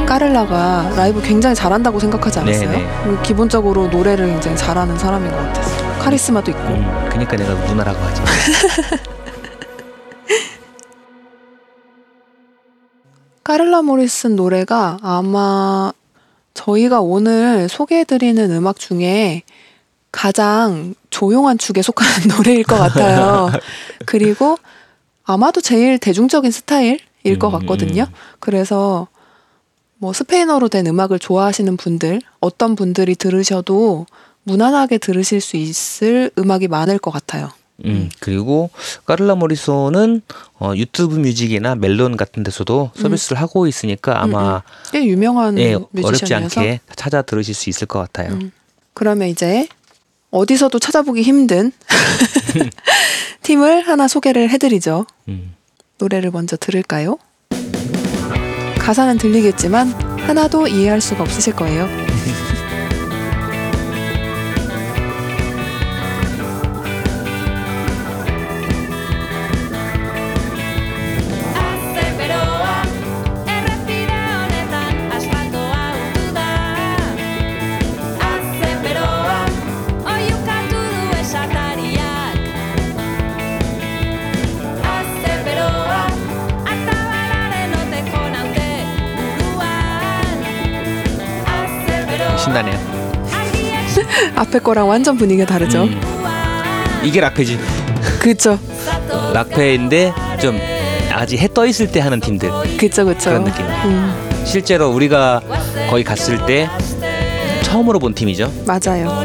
[0.05, 2.69] 까를라가 라이브 굉장히 잘한다고 생각하지 않았어요?
[2.69, 2.87] 네네.
[3.03, 5.99] 그리고 기본적으로 노래를 굉장히 잘하는 사람인 것 같았어요.
[5.99, 6.61] 카리스마도 있고.
[6.61, 8.21] 음, 그러니까 내가 누나라고 하지.
[13.43, 15.91] 까를라 모리슨 노래가 아마
[16.53, 19.41] 저희가 오늘 소개해드리는 음악 중에
[20.11, 23.51] 가장 조용한 축에 속하는 노래일 것 같아요.
[24.05, 24.57] 그리고
[25.23, 28.03] 아마도 제일 대중적인 스타일일 것 음, 같거든요.
[28.03, 28.13] 음.
[28.39, 29.07] 그래서
[29.97, 34.07] 뭐 스페인어로 된 음악을 좋아하시는 분들, 어떤 분들이 들으셔도
[34.43, 37.51] 무난하게 들으실 수 있을 음악이 많을 것 같아요.
[37.85, 38.69] 음, 그리고
[39.05, 40.21] 까를라 모리소는
[40.59, 46.01] 어, 유튜브 뮤직이나 멜론 같은 데서도 서비스를 하고 있으니까 아마 꽤 유명한 예, 어렵지 음.
[46.01, 46.61] 뮤지션이어서.
[46.61, 48.33] 않게 찾아 들으실 수 있을 것 같아요.
[48.33, 48.51] 음.
[48.93, 49.67] 그러면 이제
[50.31, 51.71] 어디서도 찾아보기 힘든
[53.43, 55.05] 팀을 하나 소개를 해드리죠.
[55.27, 55.55] 음.
[55.97, 57.17] 노래를 먼저 들을까요?
[58.79, 59.89] 가사는 들리겠지만
[60.21, 61.87] 하나도 이해할 수가 없으실 거예요.
[92.43, 93.01] 신나네요.
[94.35, 95.83] 앞에 거랑 완전 분위기가 다르죠.
[95.83, 96.01] 음,
[97.03, 97.59] 이게 락페지.
[98.19, 98.57] 그쵸,
[99.11, 100.59] 어, 락페인데 좀
[101.11, 103.29] 아직 해 떠 있을 때 하는 팀들 그쵸, 그쵸.
[103.31, 103.75] 그런 느낌이에요.
[103.85, 105.41] 음, 실제로 우리가
[105.89, 106.69] 거기 갔을 때
[107.63, 108.51] 처음으로 본 팀이죠.
[108.65, 109.23] 맞아요.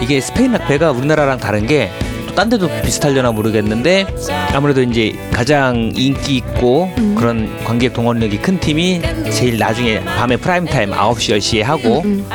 [0.00, 1.90] 이게 스페인 락페가 우리나라랑 다른 게
[2.36, 4.06] 딴 데도 비슷하려나 모르겠는데
[4.52, 7.14] 아무래도 이제 가장 인기 있고 음.
[7.16, 9.00] 그런 관객 동원력이 큰 팀이
[9.32, 12.28] 제일 나중에 밤에 프라임 타임 9시 10시에 하고 음,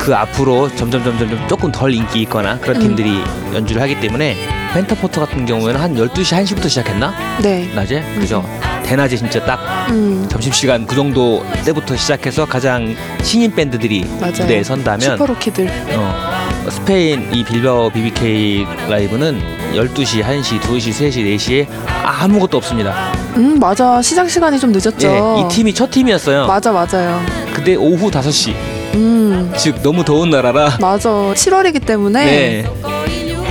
[0.00, 2.80] 그 앞으로 점점 점점 점 조금 덜 인기 있거나 그런 음.
[2.82, 3.14] 팀들이
[3.54, 4.36] 연주를 하기 때문에
[4.74, 7.14] 펜타포트 같은 경우에는 한 12시 1시부터 시작했나?
[7.40, 7.70] 네.
[7.76, 8.02] 낮에?
[8.18, 8.44] 그죠?
[8.84, 14.32] 대낮에 진짜 딱 음, 점심시간 그 정도 때부터 시작해서 가장 신인 밴드들이 맞아요.
[14.32, 15.68] 무대에 선다면 super rookie들.
[15.96, 16.33] 어,
[16.70, 19.40] 스페인 이 빌바오 BBK Live는
[19.74, 21.66] 12시, 1시, 2시, 3시, 4시에
[22.04, 23.12] 아무것도 없습니다.
[23.36, 24.00] 음, 맞아.
[24.00, 25.08] 시작 시간이 좀 늦었죠.
[25.08, 26.46] 예, 이 팀이 첫 팀이었어요.
[26.46, 27.20] 맞아, 맞아요.
[27.52, 28.54] 근데 오후 5시,
[28.94, 31.08] 음, 즉 너무 더운 나라라 맞아.
[31.10, 32.64] 7월이기 때문에 네.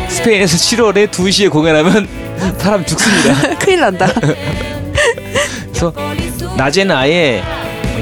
[0.09, 2.07] 스페인에서 7월에 2시에 공연하면
[2.57, 3.55] 사람 죽습니다.
[3.59, 4.07] 큰일 난다.
[5.67, 5.93] 그래서
[6.55, 7.43] 낮에는 아예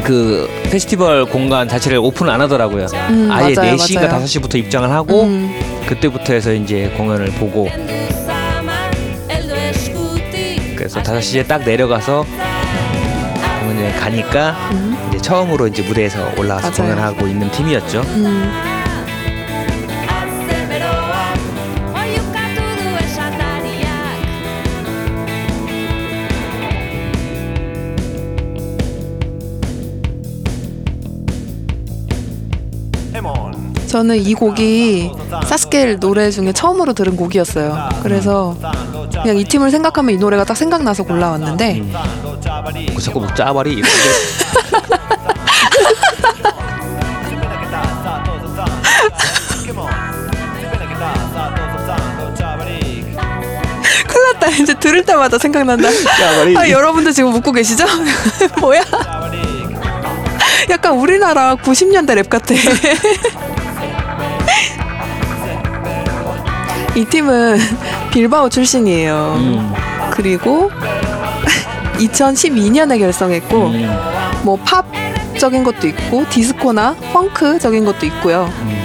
[0.03, 2.87] 그 페스티벌 공간 자체를 오픈 안 하더라고요.
[3.09, 4.23] 음, 아예 맞아요, 4시인가 맞아요.
[4.25, 5.53] 5시부터 입장을 하고 음,
[5.87, 7.67] 그때부터 해서 이제 공연을 보고
[10.75, 12.25] 그래서 5시에 딱 내려가서
[13.59, 16.93] 공연에 가니까 음, 이제 처음으로 이제 무대에서 올라와서 맞아요.
[16.95, 18.01] 공연하고 있는 팀이었죠.
[18.01, 18.80] 음.
[33.91, 35.11] 저는 이 곡이
[35.45, 37.89] 사스켈 노래 중에 처음으로 들은 곡이었어요.
[38.01, 38.55] 그래서
[39.21, 41.93] 그냥 이 팀을 생각하면 이 노래가 딱 생각나서 골라왔는데 음.
[42.95, 43.91] 그 자꾸 뭐 짜발이 이렇게
[54.07, 54.49] 큰일 났다.
[54.51, 55.89] 이제 들을 때마다 생각난다.
[55.91, 57.85] 짜발이 아, 여러분들 지금 웃고 계시죠?
[58.61, 58.81] 뭐야?
[60.69, 62.55] 약간 우리나라 90년대 랩 같아.
[66.95, 67.57] 이 팀은
[68.11, 69.35] 빌바오 출신이에요.
[69.39, 69.73] 음,
[70.11, 70.69] 그리고
[71.97, 73.89] 2012년에 결성했고 음,
[74.43, 78.51] 뭐 팝적인 것도 있고 디스코나 펑크적인 것도 있고요.
[78.61, 78.81] 음.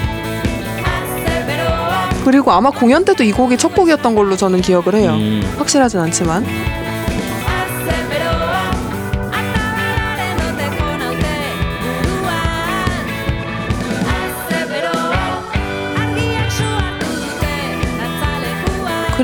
[2.25, 5.13] 그리고 아마 공연 때도 이 곡이 첫 곡이었던 걸로 저는 기억을 해요.
[5.13, 5.43] 음.
[5.59, 6.45] 확실하진 않지만.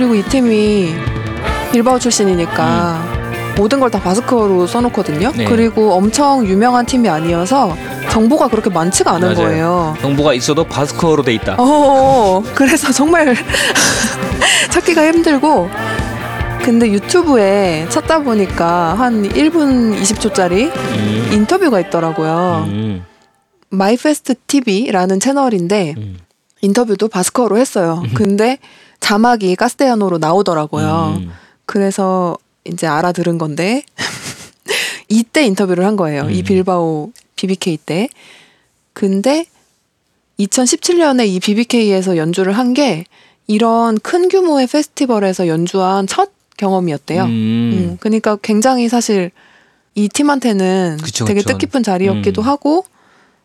[0.03, 0.93] 그리고 이 팀이
[1.71, 5.31] 빌바오 출신이니까 모든 걸 다 바스크어로 써놓거든요.
[5.37, 5.45] 네.
[5.45, 7.77] 그리고 엄청 유명한 팀이 아니어서
[8.11, 9.37] 정보가 그렇게 많지가 않은 맞아요.
[9.47, 9.97] 거예요.
[10.01, 11.55] 정보가 있어도 바스크어로 돼 있다.
[11.61, 13.37] 어, 그래서 정말
[14.73, 15.69] 찾기가 힘들고.
[16.65, 22.65] 근데 유튜브에 찾다 보니까 한 1분 20초짜리 음, 인터뷰가 있더라고요.
[22.69, 23.05] 음,
[23.71, 26.19] 마이페스트 TV라는 채널인데 음.
[26.61, 28.03] 인터뷰도 바스커로 했어요.
[28.15, 28.59] 근데
[29.03, 31.17] 자막이 카스테아노로 나오더라고요.
[31.21, 31.31] 음.
[31.67, 33.83] 그래서 이제 알아들은 건데
[35.09, 36.31] 이때 인터뷰를 한 거예요.
[36.31, 36.45] 이 음.
[36.45, 38.09] 빌바오 BBK 때.
[38.95, 39.45] 근데
[40.38, 43.05] 2017년에 이 BBK에서 연주를 한 게
[43.49, 47.25] 이런 큰 규모의 페스티벌에서 연주한 첫 경험이었대요.
[47.25, 47.29] 음.
[47.29, 49.31] 음, 그러니까 굉장히 사실
[49.95, 51.53] 이 팀한테는 그쵸, 되게 그쵸.
[51.53, 52.47] 뜻깊은 자리였기도 음.
[52.47, 52.85] 하고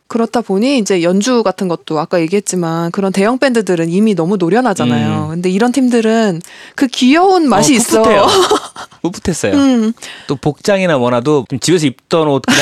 [0.08, 5.26] 그렇다 보니 이제 연주 같은 것도 아까 얘기했지만 그런 대형 밴드들은 이미 너무 노련하잖아요.
[5.26, 5.30] 음.
[5.30, 6.42] 근데 이런 팀들은
[6.76, 8.04] 그 귀여운 맛이 어, 있어.
[9.04, 9.54] 풋풋했어요.
[9.54, 9.94] 음,
[10.28, 12.62] 또 복장이나 뭐나도 좀 집에서 입던 옷 그냥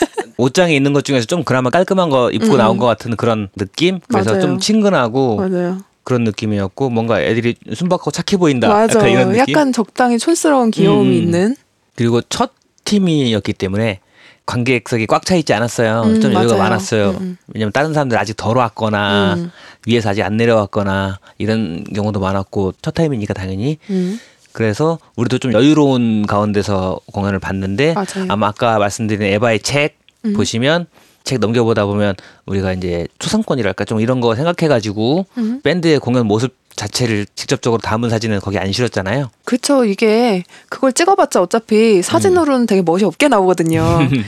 [0.38, 2.56] 옷장에 있는 것 중에서 좀 그나마 깔끔한 거 입고 음.
[2.58, 4.00] 나온 것 같은 그런 느낌.
[4.08, 4.42] 그래서 맞아요.
[4.42, 5.80] 좀 친근하고 맞아요.
[6.02, 8.68] 그런 느낌이었고 뭔가 애들이 순박하고 착해 보인다.
[8.68, 8.98] 맞아.
[8.98, 9.54] 약간 이런 느낌.
[9.54, 11.22] 약간 적당히 촌스러운 귀여움이 음.
[11.22, 11.56] 있는.
[11.94, 12.52] 그리고 첫
[12.84, 14.00] 팀이었기 때문에
[14.46, 16.02] 관객석이 꽉 차 있지 않았어요.
[16.04, 16.62] 음, 좀 여유가 맞아요.
[16.62, 17.10] 많았어요.
[17.10, 17.36] 음, 음.
[17.52, 19.50] 왜냐면 다른 사람들 아직 덜 왔거나 음,
[19.86, 24.18] 위에서 아직 안 내려왔거나 이런 경우도 많았고 첫 타임이니까 당연히 음,
[24.52, 28.26] 그래서 우리도 좀 여유로운 가운데서 공연을 봤는데 맞아요.
[28.28, 30.32] 아마 아까 말씀드린 에바의 책 음.
[30.34, 30.86] 보시면
[31.24, 32.14] 책 넘겨보다 보면
[32.46, 35.60] 우리가 이제 초상권이랄까 좀 이런 거 생각해가지고 음.
[35.62, 39.30] 밴드의 공연 모습 자체를 직접적으로 담은 사진은 거기 안 실었잖아요.
[39.44, 39.84] 그쵸.
[39.84, 43.82] 이게 그걸 찍어봤자 어차피 사진으로는 되게 멋이 없게 나오거든요.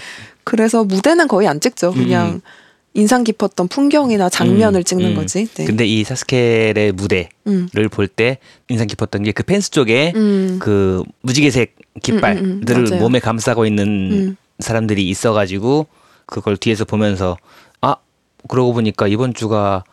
[0.45, 1.93] 그래서 무대는 거의 안 찍죠.
[1.93, 2.41] 그냥 음.
[2.95, 5.15] 인상 깊었던 풍경이나 장면을 음, 찍는 음.
[5.15, 5.47] 거지.
[5.47, 5.67] 네.
[5.67, 7.69] 근데 이 사스켈의 무대를 음.
[7.93, 10.59] 볼때 인상 깊었던 게 그 펜스 쪽에 음.
[10.59, 12.99] 그 무지개색 깃발들을 음, 음, 음.
[12.99, 14.37] 몸에 감싸고 있는 음.
[14.59, 15.87] 사람들이 있어가지고
[16.27, 17.37] 그걸 뒤에서 보면서
[17.83, 17.97] 아
[18.49, 19.85] 그러고 보니까 이번 주가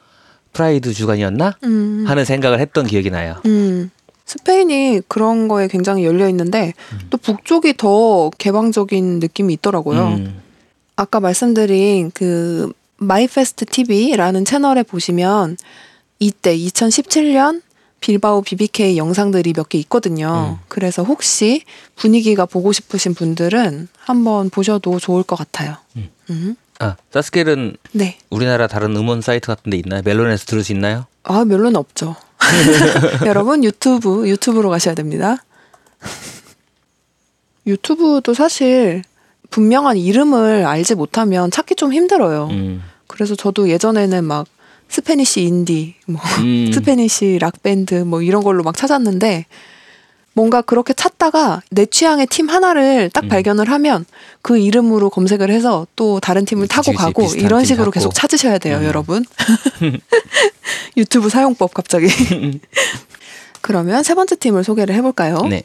[0.55, 2.05] Pride 주간이었나 음.
[2.07, 3.35] 하는 생각을 했던 기억이 나요.
[3.45, 3.91] 음.
[4.25, 6.73] 스페인이 그런 거에 굉장히 열려 있는데
[7.11, 10.07] 또 북쪽이 더 개방적인 느낌이 있더라고요.
[10.17, 10.41] 음,
[10.95, 15.57] 아까 말씀드린 그 마이페스트 TV라는 채널에 보시면
[16.19, 17.61] 이때 2017년
[17.99, 20.57] 빌바오 BBK 영상들이 몇 개 있거든요.
[20.59, 20.65] 음.
[20.69, 21.61] 그래서 혹시
[21.95, 25.75] 분위기가 보고 싶으신 분들은 한번 보셔도 좋을 것 같아요.
[26.31, 26.55] 음.
[26.81, 26.85] 음.
[26.85, 28.17] 아 사스켈은 네.
[28.29, 30.01] 우리나라 다른 음원 사이트 같은 데 있나요?
[30.03, 31.05] 멜론에서 들을 수 있나요?
[31.23, 32.15] 아, 멜론 없죠.
[33.25, 35.43] 여러분 유튜브 유튜브로 가셔야 됩니다.
[37.65, 39.03] 유튜브도 사실
[39.49, 42.47] 분명한 이름을 알지 못하면 찾기 좀 힘들어요.
[42.51, 44.47] 음, 그래서 저도 예전에는 막
[44.89, 46.69] Spanish indie, 뭐 음.
[46.73, 49.45] Spanish rock band 뭐 이런 걸로 막 찾았는데
[50.35, 53.29] 뭔가 그렇게 찾다가 내 취향의 팀 하나를 딱 음.
[53.29, 54.05] 발견을 하면
[54.41, 56.97] 그 이름으로 검색을 해서 또 다른 팀을 타고 그치.
[56.97, 57.89] 가고 이런 팀 식으로.
[57.89, 58.83] 계속 찾으셔야 돼요, 음.
[58.83, 59.25] 여러분.
[60.97, 62.07] 유튜브 사용법 갑자기.
[63.61, 65.37] 그러면 세 번째 팀을 소개를 해볼까요?
[65.49, 65.63] 네.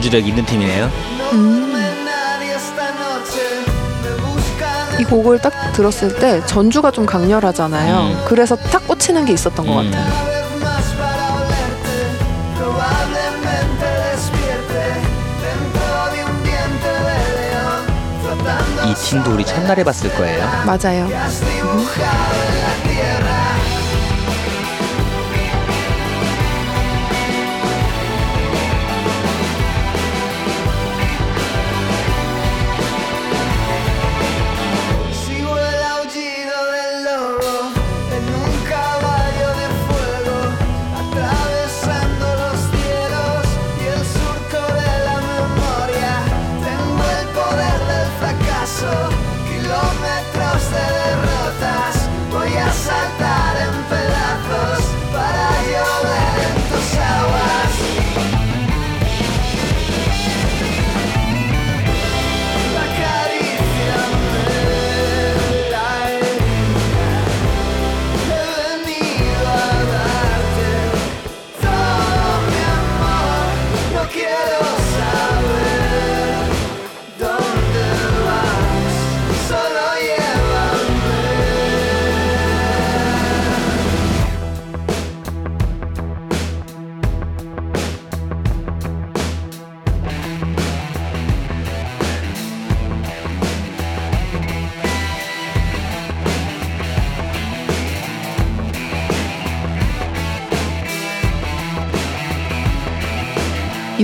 [0.00, 0.90] 연주력 있는 팀이네요.
[1.34, 1.76] 음.
[4.98, 8.00] 이 곡을 딱 들었을 때 전주가 좀 강렬하잖아요.
[8.00, 8.24] 음.
[8.26, 9.90] 그래서 딱 꽂히는 게 있었던 것 음.
[9.90, 10.30] 같아요.
[18.86, 20.46] 이 팀도 우리 첫날에 봤을 거예요.
[20.66, 21.08] 맞아요.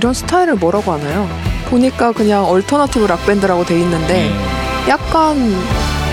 [0.06, 1.28] 이런 스타일을 뭐라고 하나요?
[1.68, 5.36] 보니까 그냥 alternative rock band라고 돼 있는데 음, 약간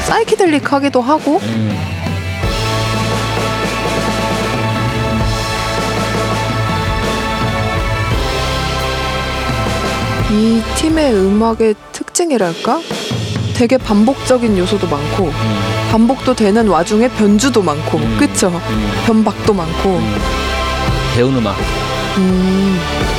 [0.02, 1.78] 사이키델릭하기도 하고 음.
[10.32, 12.82] 이 팀의 음악의 특징이랄까?
[13.54, 15.60] 되게 반복적인 요소도 많고 음,
[15.92, 18.18] 반복도 되는 와중에 변주도 많고 음.
[18.18, 18.48] 그쵸?
[18.48, 20.16] 음, 변박도 많고 음.
[21.16, 21.56] 배운 음악.
[22.18, 23.13] 음.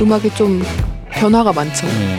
[0.00, 0.62] 음악이 좀
[1.10, 1.86] 변화가 많죠.
[1.86, 2.18] 음.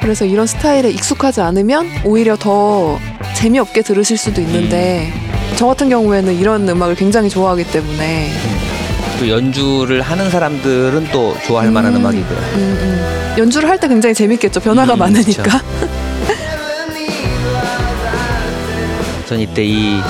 [0.00, 2.98] 그래서 이런 스타일에 익숙하지 않으면 오히려 더
[3.34, 5.10] 재미없게 들으실 수도 있는데
[5.56, 8.30] 저 같은 경우에는 이런 음악을 굉장히 좋아하기 때문에
[9.18, 12.00] 또 연주를 하는 사람들은 또 좋아할 만한 음.
[12.00, 12.38] 음악이고요.
[12.38, 13.34] 음, 음.
[13.38, 14.60] 연주를 할 때 굉장히 재밌겠죠.
[14.60, 15.42] 변화가 음, 많으니까.
[19.26, 20.00] 전 이때 이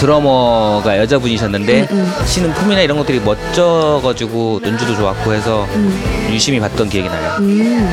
[0.00, 2.24] 드러머가 여자분이셨는데 음, 음.
[2.24, 7.36] 치는 폼이나 이런 것들이 멋져가지고 연주도 좋았고 해서 음, 유심히 봤던 기억이 나요.
[7.40, 7.90] 음.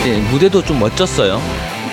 [0.00, 1.38] 이때 무대도 좀 멋졌어요.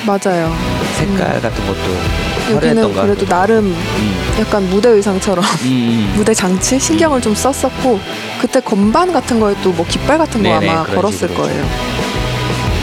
[0.05, 0.55] 맞아요.
[0.95, 3.01] 색깔 같은 것도 여기는 화려했던가.
[3.03, 6.13] 그래도 나름 음, 약간 무대 의상처럼 음, 음.
[6.17, 7.99] 무대 장치 신경을 좀 썼었고
[8.41, 11.65] 그때 건반 같은 거에 또 뭐 깃발 같은 거 네네, 아마 그런 걸었을 식으로 거예요.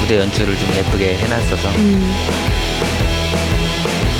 [0.01, 2.15] 무대 연출을 좀 예쁘게 해놨어서 음.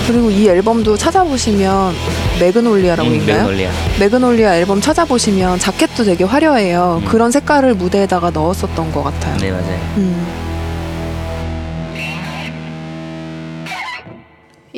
[0.07, 1.95] 그리고 이 앨범도 찾아보시면
[2.41, 3.37] Magnolia라고 음, 있나요?
[3.43, 3.71] Magnolia.
[4.01, 7.01] Magnolia 앨범 찾아보시면 자켓도 되게 화려해요.
[7.03, 7.09] 음.
[7.09, 9.37] 그런 색깔을 무대에다가 넣었었던 것 같아요.
[9.37, 9.81] 네 맞아요.
[9.99, 10.27] 음.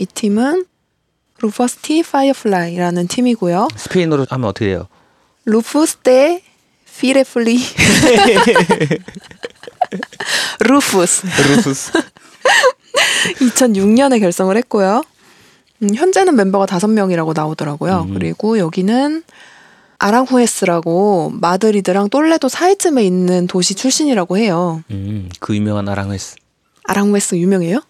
[0.00, 0.64] 이 팀은
[1.42, 2.03] Rufus T.
[2.03, 3.68] Firefly라는 팀이고요.
[3.76, 4.88] 스페인어로 하면 어떻게 돼요?
[5.44, 6.42] Rufus T.
[6.98, 7.59] Firefly
[10.61, 11.92] Rufus Rufus.
[13.40, 15.02] 2006년에 결성을 했고요.
[15.82, 18.07] 음, 현재는 멤버가 다섯 명이라고 나오더라고요.
[18.09, 18.14] 음.
[18.14, 19.22] 그리고 여기는
[19.98, 24.82] 아랑후에스라고 마드리드랑 똘레도 사이쯤에 있는 도시 출신이라고 해요.
[24.90, 26.36] 음, 그 유명한 아랑훼스.
[26.84, 27.82] 아랑후에스 유명해요?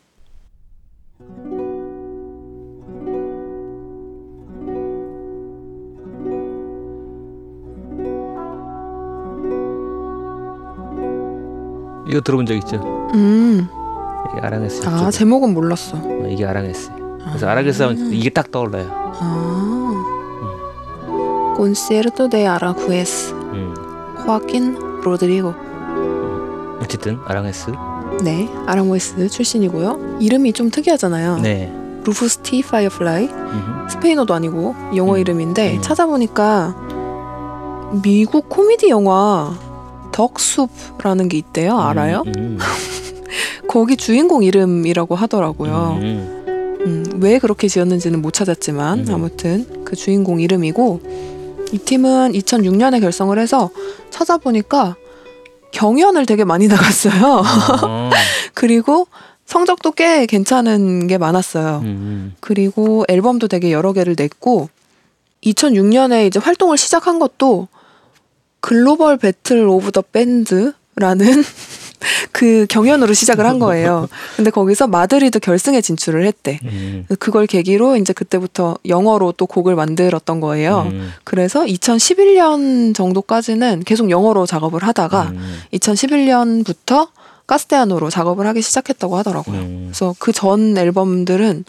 [12.11, 12.77] 이거 들어본 적 있죠?
[13.15, 13.69] 음,
[14.33, 14.87] 이게 아랑웨스.
[14.89, 15.97] 아 아, 제목은 몰랐어.
[16.29, 16.91] 이게 아랑웨스.
[17.25, 18.89] 그래서 아랑웨스 하면 이게 딱 떠올라요.
[18.91, 19.95] 아,
[21.57, 23.75] 콘세르토 데 아랑후에스 음.
[24.27, 25.55] 호아킨 로드리고.
[26.83, 27.71] 어쨌든 아랑훼스.
[28.25, 30.19] 네, 아랑후에스 출신이고요.
[30.21, 31.39] 이름이 좀 특이하잖아요.
[31.39, 31.73] 네.
[32.05, 32.63] Rufus T.
[32.63, 33.27] Firefly.
[33.29, 33.87] 음.
[33.89, 35.19] 스페인어도 아니고 영어 음.
[35.19, 35.83] 이름인데 음.
[35.83, 36.75] 찾아보니까
[38.03, 39.53] 미국 코미디 영화
[40.13, 41.79] Duck Soup라는 게 있대요.
[41.79, 42.25] 알아요?
[42.37, 42.59] 음.
[43.69, 45.99] 거기 주인공 이름이라고 하더라고요.
[46.03, 46.81] 음.
[46.87, 49.15] 음, 왜 그렇게 지었는지는 못 찾았지만 음.
[49.15, 51.01] 아무튼 그 주인공 이름이고
[51.73, 53.71] 이 팀은 2006년에 결성을 해서
[54.11, 54.97] 찾아보니까
[55.73, 57.43] 경연을 되게 많이 나갔어요.
[57.85, 58.11] 어.
[58.55, 59.07] 그리고
[59.47, 61.81] 성적도 꽤 괜찮은 게 많았어요.
[61.85, 62.35] 음.
[62.41, 64.69] 그리고 앨범도 되게 여러 개를 냈고
[65.45, 67.69] 2006년에 이제 활동을 시작한 것도
[68.61, 70.75] Global Battle of the Bands라는
[72.33, 74.09] 그 경연으로 시작을 한 거예요.
[74.37, 76.59] 근데 거기서 마드리드 결승에 진출을 했대.
[76.65, 77.07] 음.
[77.19, 80.89] 그걸 계기로 이제 그때부터 영어로 또 곡을 만들었던 거예요.
[80.91, 81.13] 음.
[81.25, 85.59] 그래서 2011년 정도까지는 계속 영어로 작업을 하다가 음.
[85.75, 87.09] 2011년부터
[87.47, 89.59] castellano로 작업을 하기 시작했다고 하더라고요.
[89.59, 89.89] 음.
[89.91, 91.65] 그래서 그 전 앨범들은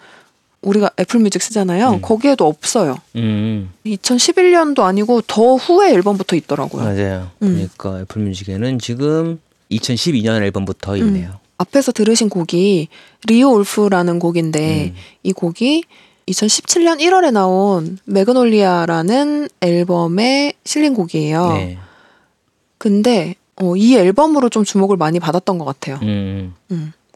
[0.61, 1.93] 우리가 애플 뮤직 쓰잖아요.
[1.95, 2.01] 음.
[2.01, 2.97] 거기에도 없어요.
[3.15, 3.71] 음.
[3.85, 6.83] 2011년도 아니고 더 후에 앨범부터 있더라고요.
[6.83, 7.31] 맞아요.
[7.41, 7.69] 음.
[7.77, 9.39] 그러니까 애플 뮤직에는 지금
[9.71, 11.39] 2012년 앨범부터 있네요.
[11.57, 12.87] 앞에서 들으신 곡이
[13.27, 14.95] Río Wolf라는 곡인데 음.
[15.23, 15.83] 이 곡이
[16.27, 21.53] 2017년 1월에 나온 Magnolia라는 앨범에 실린 곡이에요.
[21.53, 21.77] 네.
[22.77, 25.99] 근데 어, 이 앨범으로 좀 주목을 많이 받았던 것 같아요.
[26.01, 26.53] 음.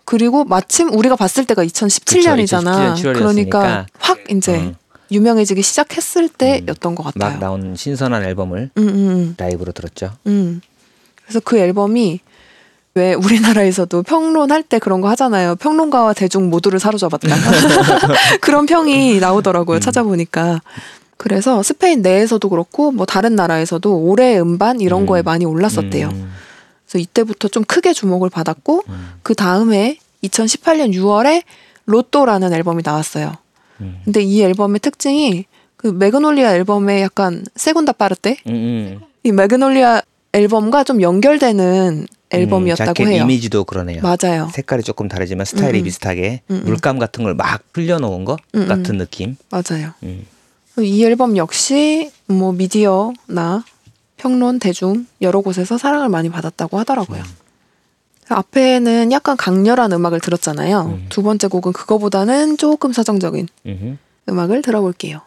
[0.06, 0.16] 음.
[0.16, 2.93] 그리고 마침 우리가 봤을 때가 2017년이잖아.
[2.93, 3.14] 2017년 7월이었으니까.
[3.14, 4.76] 그러니까 확 이제 음.
[5.12, 7.32] 유명해지기 시작했을 때였던 것 같아요.
[7.32, 10.12] 막 나온 신선한 앨범을 음, 음, 음, 라이브로 들었죠.
[10.28, 10.62] 음.
[11.24, 12.20] 그래서 그 앨범이
[12.95, 15.56] 왜 우리나라에서도 평론할 때 그런 거 하잖아요.
[15.56, 17.28] 평론가와 대중 모두를 사로잡았다.
[18.41, 19.78] 그런 평이 나오더라고요.
[19.78, 19.82] 음.
[19.82, 20.62] 찾아보니까.
[21.18, 25.06] 그래서 스페인 내에서도 그렇고 뭐 다른 나라에서도 올해 음반 이런 음.
[25.06, 26.10] 거에 많이 올랐었대요.
[26.86, 26.88] 음.
[26.88, 29.09] 그래서 이때부터 좀 크게 주목을 받았고 음.
[29.23, 31.43] 그 다음에 2018년 6월에
[31.86, 33.33] 로또라는 앨범이 나왔어요.
[33.81, 34.01] 음.
[34.05, 35.45] 근데 이 앨범의 특징이
[35.77, 38.99] 그 매그놀리아 앨범의 약간 세군다 빠르테 음, 음.
[39.23, 40.01] 이 매그놀리아
[40.33, 43.23] 앨범과 좀 연결되는 앨범이었다고 음, 해요.
[43.23, 44.01] 이미지도 그러네요.
[44.01, 44.49] 맞아요.
[44.51, 45.83] 색깔이 조금 다르지만 스타일이 음, 음.
[45.86, 46.41] 비슷하게.
[46.47, 48.39] 물감 같은 걸 막 흘려놓은 것.
[48.51, 49.36] 같은 느낌.
[49.49, 49.91] 맞아요.
[50.03, 50.25] 음.
[50.79, 53.63] 이 앨범 역시 뭐 미디어나
[54.18, 57.24] 평론, 대중 여러 곳에서 사랑을 많이 받았다고 하더라고요.
[58.30, 60.82] 앞에는 약간 강렬한 음악을 들었잖아요.
[60.82, 61.05] 음.
[61.09, 63.47] 두 번째 곡은 그거보다는 조금 서정적인.
[64.28, 65.22] 음악을 들어볼게요.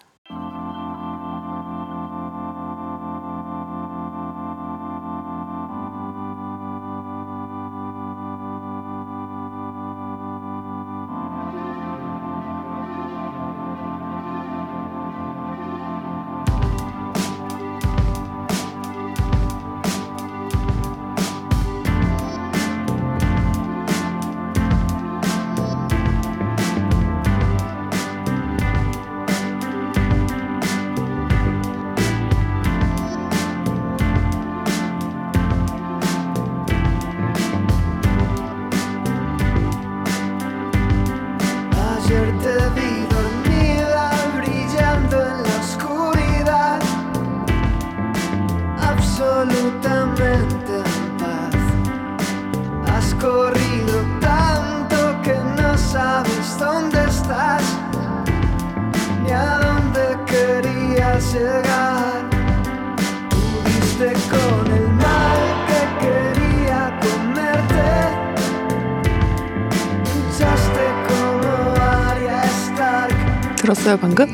[73.88, 74.26] 들었어요 방금?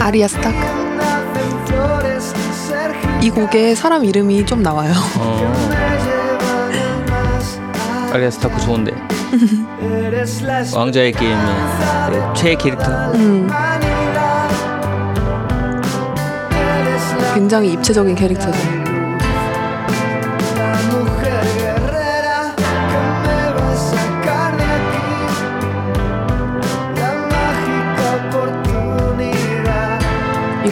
[0.00, 0.56] 아리아 스타크.
[3.22, 4.92] 이 곡에 사람 이름이 좀 나와요.
[5.18, 5.52] 어.
[8.12, 8.92] 아리아 스타크 좋은데
[10.74, 11.46] 왕자의 게임의
[12.10, 13.12] 그 최애 캐릭터.
[13.12, 13.48] 음,
[17.34, 18.81] 굉장히 입체적인 캐릭터죠.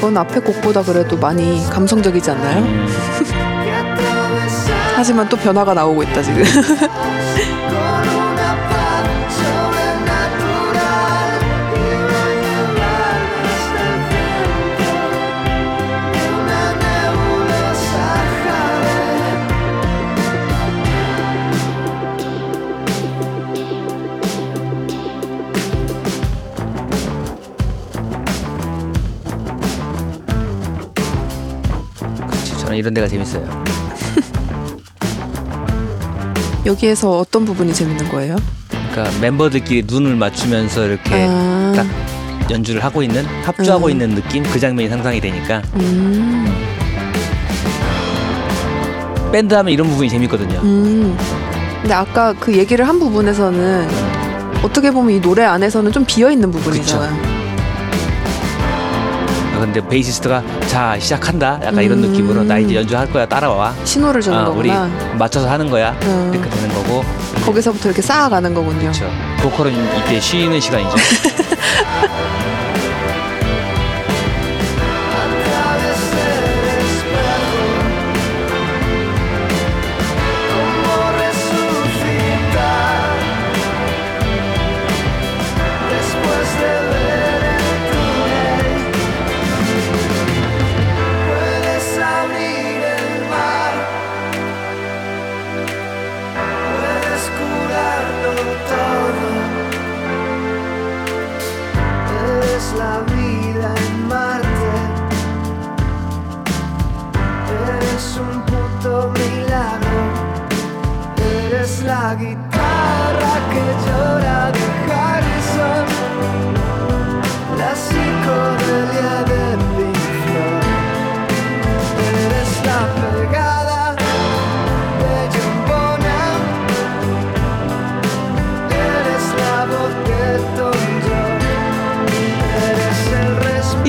[0.00, 2.64] 이건 앞에 곡보다 그래도 많이 감성적이지 않나요?
[4.96, 6.42] 하지만 또 변화가 나오고 있다 지금.
[32.80, 33.46] 이런 데가 재밌어요.
[36.66, 38.36] 여기에서 어떤 부분이 재밌는 거예요?
[38.90, 41.86] 그러니까 멤버들끼리 눈을 맞추면서 이렇게 아, 딱
[42.50, 43.90] 연주를 하고 있는 합주하고 음.
[43.90, 46.46] 있는 느낌 그 장면이 상상이 되니까 음,
[49.30, 50.58] 밴드 하면 이런 부분이 재밌거든요.
[50.60, 51.16] 음.
[51.80, 53.88] 근데 아까 그 얘기를 한 부분에서는
[54.62, 57.29] 어떻게 보면 이 노래 안에서는 좀 비어 있는 부분이잖아요.
[59.60, 62.10] 근데 베이시스트가 자 시작한다 약간 이런 음.
[62.10, 64.90] 느낌으로 나 이제 연주할 거야 따라와 신호를 주는 어, 우리 거구나.
[65.18, 66.30] 맞춰서 하는 거야 음.
[66.32, 67.04] 이렇게 되는 거고
[67.44, 68.78] 거기서부터 이렇게 쌓아가는 거군요.
[68.80, 69.10] 그렇죠
[69.42, 70.90] 보컬은 이때 쉬는 시간이죠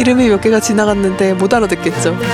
[0.01, 2.17] 이름이 몇 개가 지나갔는데 못 알아듣겠죠.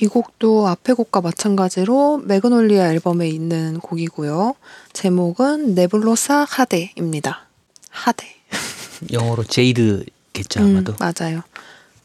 [0.00, 4.54] 이 곡도 앞의 곡과 마찬가지로 매그놀리아 앨범에 있는 곡이고요.
[4.92, 7.46] 제목은 네블로사 하데입니다.
[7.90, 8.26] 하데.
[9.12, 11.42] 영어로 제이드겠죠 음, 아마도 맞아요.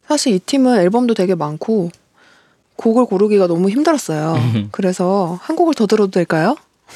[0.08, 1.92] 사실 이 팀은 앨범도 되게 많고
[2.78, 4.34] 곡을 고르기가 너무 힘들었어요.
[4.36, 4.70] 음.
[4.72, 6.56] 그래서 한 곡을 더 들어도 될까요?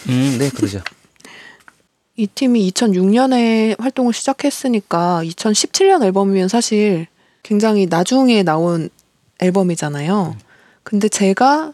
[0.09, 0.81] 음 네 그러죠
[2.17, 7.05] 이 팀이 2006년에 활동을 시작했으니까 2017년 앨범이면 사실
[7.43, 8.89] 굉장히 나중에 나온
[9.39, 10.35] 앨범이잖아요.
[10.87, 11.73] 근데 제가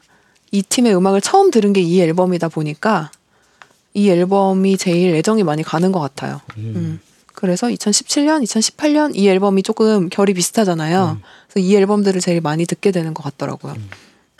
[0.51, 3.11] 이 팀의 음악을 처음 들은 게 이 앨범이다 보니까
[3.93, 6.41] 이 앨범이 제일 애정이 많이 가는 것 같아요.
[6.57, 6.99] 음.
[7.35, 11.19] 그래서 2017년, 2018년 이 앨범이 조금 결이 비슷하잖아요.
[11.47, 13.75] 그래서 이 앨범들을 제일 많이 듣게 되는 것 같더라고요.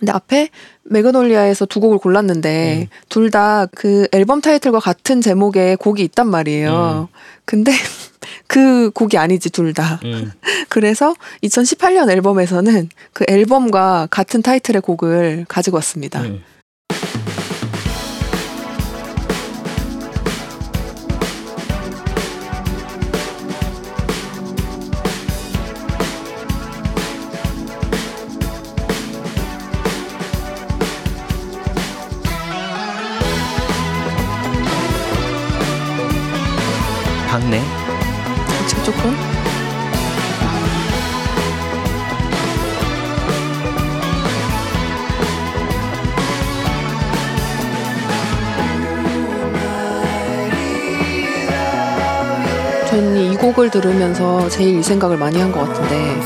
[0.03, 0.49] 근데 앞에
[0.83, 7.07] 매그놀리아에서 두 곡을 골랐는데 둘다 그 앨범 타이틀과 같은 제목의 곡이 있단 말이에요.
[7.45, 7.71] 근데
[8.47, 10.01] 그 곡이 아니지 둘 다.
[10.03, 10.33] 음.
[10.67, 16.21] 그래서 2018년 앨범에서는 그 앨범과 같은 타이틀의 곡을 가지고 왔습니다.
[16.23, 16.43] 음.
[53.53, 56.19] 곡을 들으면서 제일 이 생각을 많이 한 것 같은데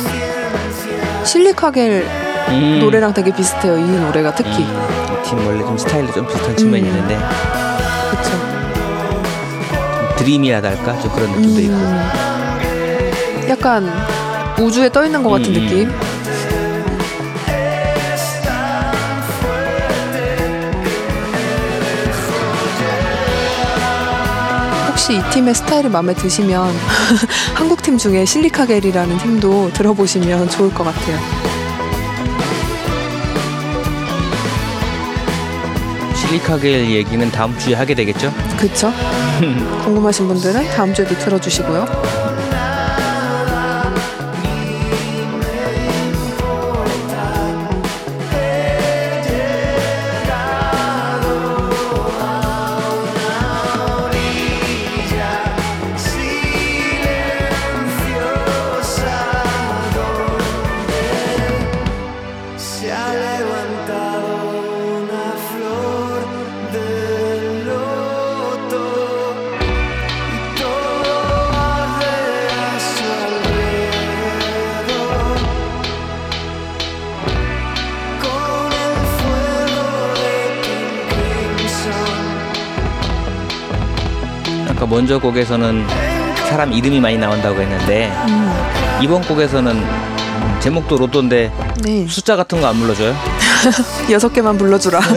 [1.26, 2.08] 실리카겔
[2.50, 2.80] 음.
[2.80, 3.78] 노래랑 되게 비슷해요.
[3.78, 6.88] 이 노래가 특히 음, 이팀 원래 좀 스타일이 좀 비슷한 측면이 음.
[6.88, 7.18] 있는데
[8.10, 8.32] 그렇죠.
[10.18, 13.92] 드림이라달까 좀 그런 느낌도 있고 음, 약간
[14.60, 15.68] 우주에 떠 있는 것 같은 음, 음.
[15.68, 15.92] 느낌.
[25.08, 26.76] 혹시 이 팀의 스타일이 마음에 드시면
[27.56, 31.18] 한국 팀 중에 실리카겔이라는 팀도 들어보시면 좋을 것 같아요.
[36.14, 38.34] 실리카겔 얘기는 다음 주에 하게 되겠죠?
[38.60, 38.92] 그쵸?
[39.86, 41.86] 궁금하신 분들은 다음 주에도 들어주시고요.
[84.90, 85.86] 먼저 곡에서는
[86.50, 88.52] 사람 이름이 많이 나온다고 했는데 음,
[89.02, 91.52] 이번 곡에서는 음, 제목도 로또인데
[91.84, 92.08] 네.
[92.08, 93.14] 숫자 같은 거 안 불러줘요?
[94.12, 95.00] 여섯 개만 불러주라.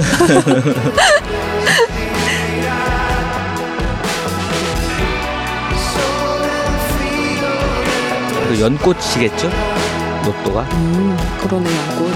[8.49, 9.51] 그 연꽃이겠죠?
[10.25, 12.13] 로또가 음, 그러네, 연꽃.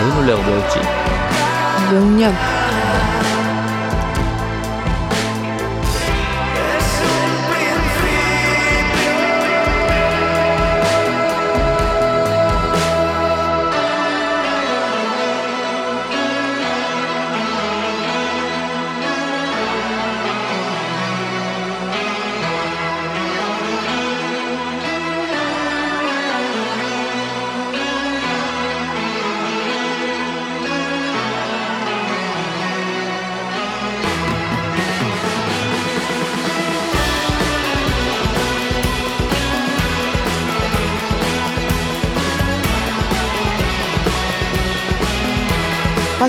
[0.00, 0.78] 뭘 놀래고 뭐였지?
[1.92, 2.34] 명년.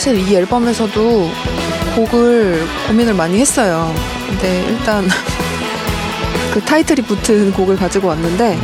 [0.06, 1.30] 사실 이 앨범에서도
[1.96, 3.92] 곡을 고민을 많이 했어요.
[4.28, 5.04] 근데 일단
[6.54, 8.56] 그 타이틀이 붙은 곡을 가지고 왔는데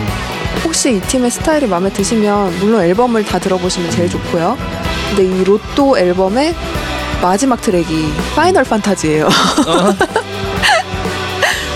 [0.64, 4.56] 혹시 이 팀의 스타일이 마음에 드시면 물론 앨범을 다 들어보시면 제일 좋고요.
[5.10, 6.54] 근데 이 로또 앨범의
[7.24, 9.28] 마지막 트랙이 파이널 판타지예요.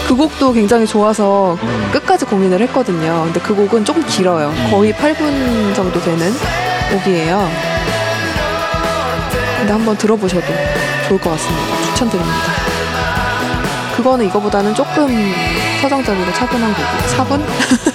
[0.08, 1.90] 그 곡도 굉장히 좋아서 음.
[1.92, 3.24] 끝까지 고민을 했거든요.
[3.24, 4.54] 근데 그 곡은 조금 길어요.
[4.70, 6.32] 거의 8분 정도 되는
[6.92, 7.75] 곡이에요.
[9.66, 10.46] 근데 한번 들어보셔도
[11.08, 11.76] 좋을 것 같습니다.
[11.88, 12.38] 추천드립니다.
[13.96, 15.08] 그거는 이거보다는 조금
[15.82, 16.86] 서정적이고 차분한 곡이
[17.18, 17.95] 4분?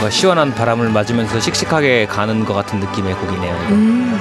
[0.00, 3.54] 뭔가 시원한 바람을 맞으면서 씩씩하게 가는 것 같은 느낌의 곡이네요.
[3.68, 4.18] 음.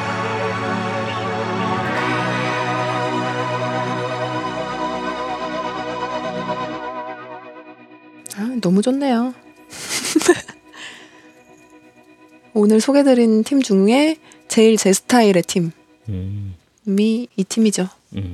[8.36, 9.34] 아, 너무 좋네요.
[12.54, 14.18] 오늘 소개드린 팀 중에
[14.50, 15.70] 제일 제 스타일의 팀이
[16.10, 16.56] 음,
[16.88, 17.88] 이 팀이죠.
[18.16, 18.34] 음,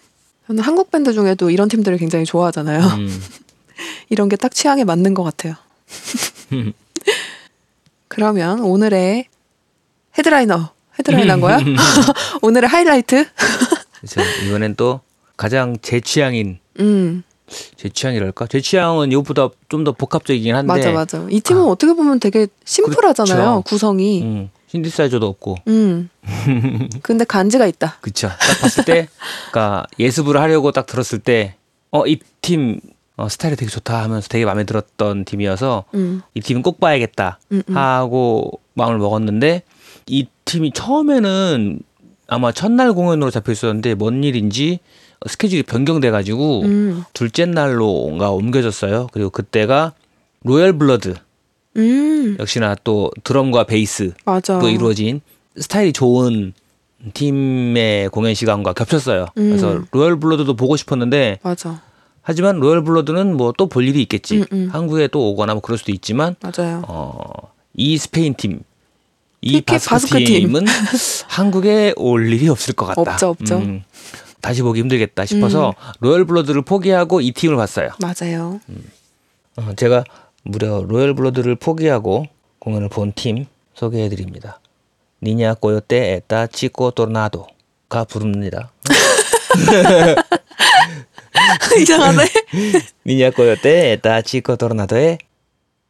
[0.46, 2.80] 저는 한국 밴드 중에도 이런 팀들을 굉장히 좋아하잖아요.
[2.80, 3.22] 음.
[4.08, 5.54] 이런 게 딱 취향에 맞는 것 같아요.
[8.20, 9.26] 그러면 오늘의
[10.16, 11.58] headliner headliner인 거야?
[12.40, 13.26] 오늘의 하이라이트?
[14.00, 15.00] 그래서 이번엔 또
[15.36, 17.22] 가장 제 취향인 음
[17.76, 18.46] 제 취향이랄까?
[18.48, 21.24] 제 취향은 이것보다 좀 더 복합적이긴 한데 맞아 맞아.
[21.30, 23.62] 이 팀은 어떻게 보면 되게 심플하잖아요 그렇죠.
[23.62, 24.22] 구성이.
[24.22, 26.08] 음, 신디사이저도 없고 음.
[27.02, 27.98] 근데 간지가 있다.
[28.00, 29.08] 그쵸 딱 봤을 때
[29.52, 31.54] 그러니까 예습을 하려고 딱 들었을 때
[31.92, 32.80] 어 이 팀
[33.16, 36.22] 어, 스타일이 되게 좋다 하면서 되게 마음에 들었던 팀이어서 음.
[36.34, 37.76] 이 팀은 꼭 봐야겠다 음, 음.
[37.76, 39.62] 하고 마음을 먹었는데
[40.06, 41.80] 이 팀이 처음에는
[42.28, 44.80] 아마 첫날 공연으로 잡혀 있었는데 뭔 일인지
[45.26, 47.04] 스케줄이 변경돼 가지고 음.
[47.14, 49.08] 둘째 날로가 옮겨졌어요.
[49.12, 49.94] 그리고 그때가
[50.42, 51.14] 로열 블러드
[51.76, 52.36] 음.
[52.38, 54.60] 역시나 또 드럼과 베이스로 맞아.
[54.62, 55.20] 이루어진
[55.56, 56.52] 스타일이 좋은
[57.14, 59.26] 팀의 공연 시간과 겹쳤어요.
[59.38, 59.48] 음.
[59.48, 61.82] 그래서 로열 블러드도 보고 싶었는데 맞아.
[62.28, 64.38] 하지만 로열 블러드는 뭐 또 볼 일이 있겠지.
[64.38, 64.68] 음, 음.
[64.72, 66.82] 한국에 또 오거나 뭐 그럴 수도 있지만 맞아요.
[66.88, 67.22] 어,
[67.74, 68.62] 이 스페인 팀,
[69.40, 70.26] 이 바스크, 팀.
[70.48, 70.64] 팀은
[71.28, 73.00] 한국에 올 일이 없을 것 같다.
[73.12, 73.58] 없죠, 없죠.
[73.58, 73.84] 음,
[74.40, 77.90] 다시 보기 힘들겠다 싶어서 로열 블러드를 포기하고 이 팀을 봤어요.
[78.00, 78.60] 맞아요.
[79.56, 80.02] 어, 제가
[80.42, 82.26] 무려 로열 블러드를 포기하고
[82.58, 84.58] 공연을 본 팀 소개해 드립니다.
[85.22, 88.72] 니냐 꼬요테 에타 치코 토르나도가 부릅니다.
[91.80, 92.24] 이상하네.
[93.06, 95.18] 니냐 꼬요테 에타 치코 토르나도의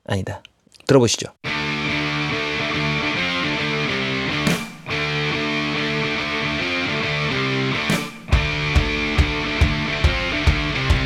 [0.06, 0.42] 아니다.
[0.86, 1.28] 들어보시죠.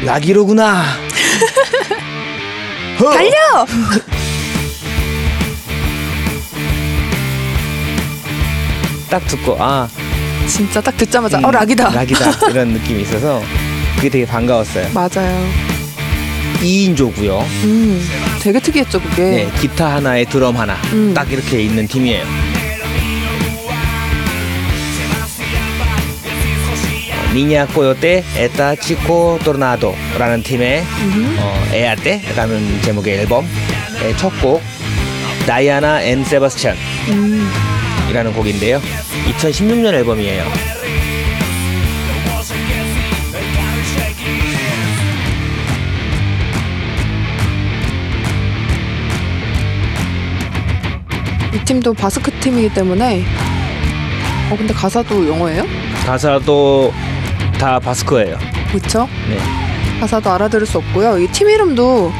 [0.04, 0.82] 라기로구나.
[2.98, 3.66] 달려.
[9.10, 9.88] 딱 듣고 아
[10.46, 11.90] 진짜 딱 듣자마자 음, 어 락이다.
[11.90, 13.42] 락이다 이런 느낌이 있어서
[14.00, 14.88] 그게 되게 반가웠어요.
[14.94, 15.46] 맞아요.
[16.62, 17.42] 2인조고요.
[17.64, 18.08] 음.
[18.40, 19.22] 되게 특이했죠 그게.
[19.22, 21.12] 네, 기타 하나에 드럼 하나 음.
[21.12, 22.24] 딱 이렇게 있는 팀이에요.
[27.34, 31.36] 니냐 꼬요테 에타 치코 토르나도라는 팀의 음.
[31.38, 34.62] 어, 에아테라는 제목의 앨범의 첫곡
[35.46, 36.80] 다이아나 앤 세바스찬이라는
[37.10, 38.32] 음.
[38.34, 38.80] 곡인데요.
[39.38, 40.79] 2016년 앨범이에요.
[51.64, 53.24] 팀도 바스크 팀이기 때문에
[54.50, 55.64] 어 근데 가사도 영어예요?
[56.06, 56.92] 가사도
[57.58, 58.38] 다 바스크예요.
[58.72, 59.08] 그렇죠?
[59.28, 59.38] 네.
[60.00, 61.18] 가사도 알아들을 수 없고요.
[61.18, 62.12] 이 팀 이름도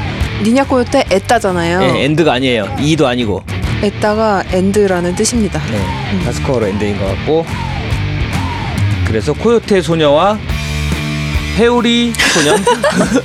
[0.43, 1.80] Niña Coyote eta잖아요.
[1.81, 2.76] 네, and가 아니에요.
[2.80, 3.43] y도 아니고.
[3.82, 5.61] eta가 and라는 뜻입니다.
[5.70, 5.76] 네,
[6.12, 6.22] 음.
[6.24, 7.47] 바스크어로 and인 것 같고.
[9.07, 10.39] 그래서 코요테 소녀와
[11.57, 12.62] 회오리 소년,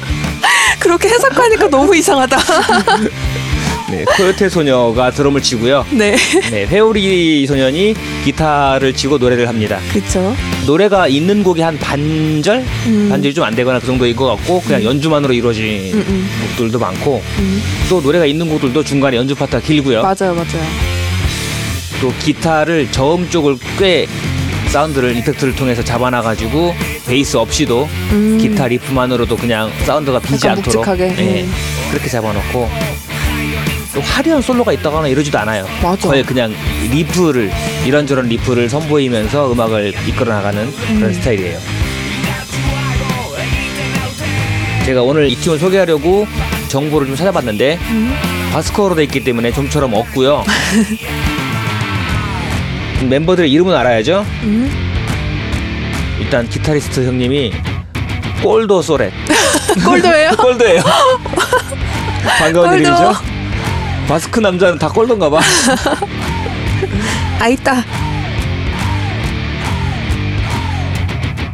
[0.79, 2.37] 그렇게 해석하니까 너무 이상하다.
[3.91, 5.85] 네, 코요테 소녀가 드럼을 치고요.
[5.91, 6.15] 네,
[6.49, 9.79] 네, 회오리 소년이 기타를 치고 노래를 합니다.
[9.91, 10.35] 그렇죠.
[10.65, 13.07] 노래가 있는 곡이 한 반절, 음.
[13.11, 16.29] 반절이 좀 안 되거나 그 정도인 것 같고 그냥 연주만으로 이루어진 음, 음.
[16.41, 17.61] 곡들도 많고 음.
[17.87, 20.01] 또 노래가 있는 곡들도 중간에 연주 파트가 길고요.
[20.01, 20.65] 맞아요, 맞아요.
[22.01, 24.07] 또 기타를 저음 쪽을 꽤
[24.69, 26.73] 사운드를 effect를 통해서 잡아놔가지고
[27.07, 28.37] 베이스 없이도 음.
[28.41, 31.53] 기타 riff만으로도 그냥 사운드가 비지 약간 않도록 묵직하게, 네, 음.
[31.91, 32.67] 그렇게 잡아놓고
[33.04, 33.04] 또
[34.01, 35.65] 화려한 솔로가 있다거나 이러지도 않아요.
[35.81, 36.07] 맞아.
[36.09, 36.53] 거의 그냥
[36.91, 37.51] riff를
[37.85, 41.13] 이런저런 riff를 선보이면서 음악을 이끌어 나가는 그런 음.
[41.13, 41.59] 스타일이에요.
[44.85, 46.27] 제가 오늘 이 팀을 소개하려고
[46.67, 48.13] 정보를 좀 찾아봤는데 음.
[48.51, 50.43] 바스커로 돼 있기 때문에 좀처럼 없고요.
[53.09, 54.25] 멤버들의 이름은 알아야죠.
[54.43, 54.71] 음.
[56.19, 57.51] 일단 기타리스트 형님이
[58.41, 59.11] 꼴도 소렛
[59.83, 60.31] 꼴도예요?
[60.37, 60.81] 꼴도예요.
[62.39, 62.75] 반가운 꼴도.
[62.81, 63.34] 이름이죠.
[64.07, 65.39] 바스크 남자는 다 꼴도인가 봐.
[67.39, 67.83] 아 있다.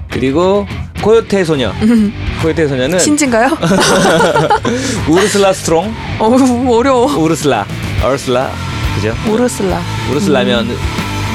[0.10, 0.68] 그리고
[1.02, 1.74] 코요테 소녀.
[2.42, 3.58] 코요테 소녀는 신진가요?
[5.08, 7.06] 우르슬라 스트롱, 어우 어려워.
[7.18, 7.66] 우르슬라,
[8.04, 8.52] 어르슬라,
[8.96, 9.16] 그죠?
[9.30, 9.80] 오르슬라.
[10.10, 10.76] 우르슬라면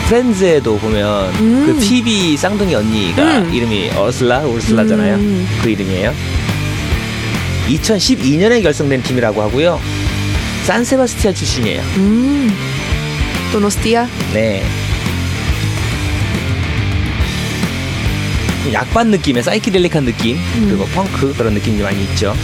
[0.09, 1.65] 프렌즈에도 보면 음.
[1.67, 3.55] 그 피비 쌍둥이 언니가 음.
[3.55, 5.15] 이름이 어슬라, 우르슬라잖아요.
[5.15, 5.49] 음.
[5.63, 6.13] 그 이름이에요.
[7.69, 9.81] 2012년에 결성된 팀이라고 하고요.
[10.67, 11.81] 산세바스티안 출신이에요.
[11.99, 12.51] 음.
[13.53, 14.09] 도노스티아.
[14.35, 14.65] 네.
[18.65, 20.37] 좀 약빤 느낌의 psychedelic한 느낌
[20.67, 22.35] 그리고 펑크 그런 느낌이 많이 있죠.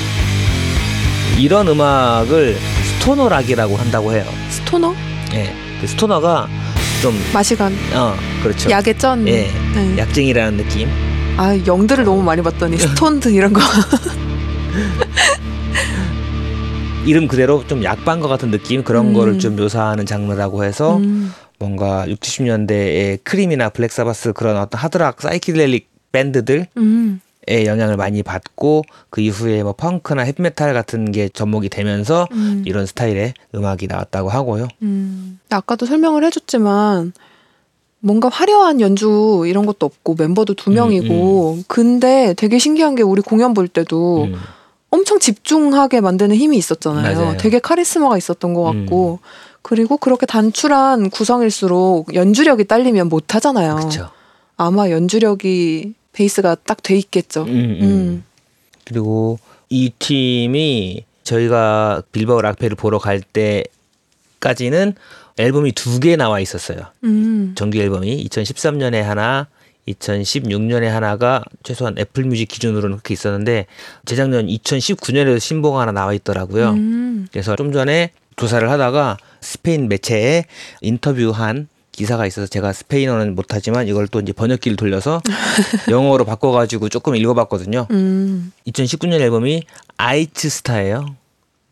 [1.37, 2.57] 이런 음악을
[3.01, 4.25] stoner rock이라고 한다고 해요.
[4.51, 4.95] stoner?
[5.35, 5.53] 예.
[5.81, 6.49] 그 stoner가
[7.03, 8.70] 좀 맛이 간 어, 그렇죠.
[8.70, 9.27] 약에 쩐.
[9.27, 9.51] 예.
[9.75, 9.99] 네.
[9.99, 10.89] 약쟁이라는 느낌.
[11.37, 13.61] 아 영드를 너무 많이 봤더니 stoned 이런 거.
[17.07, 19.14] 이름 그대로 좀 약빤과 같은 느낌 그런 음.
[19.14, 21.32] 거를 좀 묘사하는 장르라고 해서 음.
[21.59, 27.20] 뭔가 60, 70년대의 크림이나 블랙사바스 그런 어떤 hard rock psychedelic 밴드들의 음.
[27.48, 32.62] 영향을 많이 받고 그 이후에 뭐 펑크나 헤비메탈 같은 게 접목이 되면서 음.
[32.66, 34.68] 이런 스타일의 음악이 나왔다고 하고요.
[34.82, 35.40] 음.
[35.50, 37.12] 아까도 설명을 해줬지만
[37.98, 43.22] 뭔가 화려한 연주 이런 것도 없고 멤버도 두 음, 명이고 근데 되게 신기한 게 우리
[43.22, 44.34] 공연 볼 때도 음.
[44.93, 47.16] 엄청 집중하게 만드는 힘이 있었잖아요.
[47.16, 47.30] 맞아요.
[47.32, 47.36] 음.
[47.38, 49.20] 되게 카리스마가 있었던 것 같고
[49.62, 53.76] 그리고 그렇게 단출한 구성일수록 연주력이 딸리면 못 하잖아요.
[54.59, 57.45] 아마 연주력이 베이스가 딱 돼 있겠죠.
[57.45, 57.78] 음, 음.
[57.82, 58.24] 음.
[58.84, 59.38] 그리고
[59.70, 64.95] 이 팀이 저희가 빌바오 락페를 보러 갈 때까지는
[65.38, 66.80] 앨범이 두 개 나와 있었어요.
[67.05, 67.55] 음.
[67.57, 69.47] 정규 앨범이 2013년에 하나,
[69.89, 73.66] 2016년에 하나가 최소한 애플 뮤직 기준으로는 그렇게 있었는데
[74.05, 76.70] 재작년 2019년에도 신보가 하나 나와 있더라고요.
[76.70, 77.26] 음.
[77.33, 80.45] 그래서 좀 전에 조사를 하다가 스페인 매체에
[80.80, 85.20] 인터뷰한 기사가 있어서 제가 스페인어는 못하지만 이걸 또 이제 번역기를 돌려서
[85.91, 87.87] 영어로 바꿔가지고 조금 읽어봤거든요.
[87.91, 88.53] 음.
[88.66, 89.64] 2019년 앨범이
[89.99, 91.16] 아이츠 스타예요.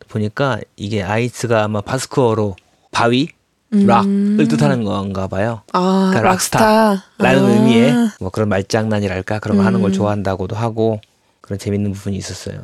[0.08, 2.56] 보니까 이게 aitz가 아마 바스크어로
[2.90, 3.28] 바위,
[3.72, 5.62] rock을 뜻하는 건가 봐요.
[5.72, 7.04] 아, 그러니까 rock star.
[7.18, 7.48] 라는 아.
[7.50, 9.92] 의미의 뭐 그런 말장난이랄까 그런 거 하는 걸 음.
[9.92, 11.00] 좋아한다고도 하고
[11.40, 12.60] 그런 재밌는 부분이 있었어요.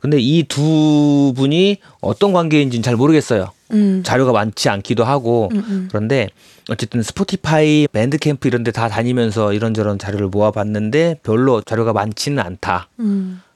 [0.00, 3.50] 근데 이 두 분이 어떤 관계인지는 잘 모르겠어요.
[3.72, 4.02] 음.
[4.04, 5.88] 자료가 많지 않기도 하고 음, 음.
[5.88, 6.28] 그런데
[6.68, 12.88] 어쨌든 스포티파이 밴드캠프 이런 데 다 다니면서 이런저런 자료를 모아봤는데 별로 자료가 많지는 않다.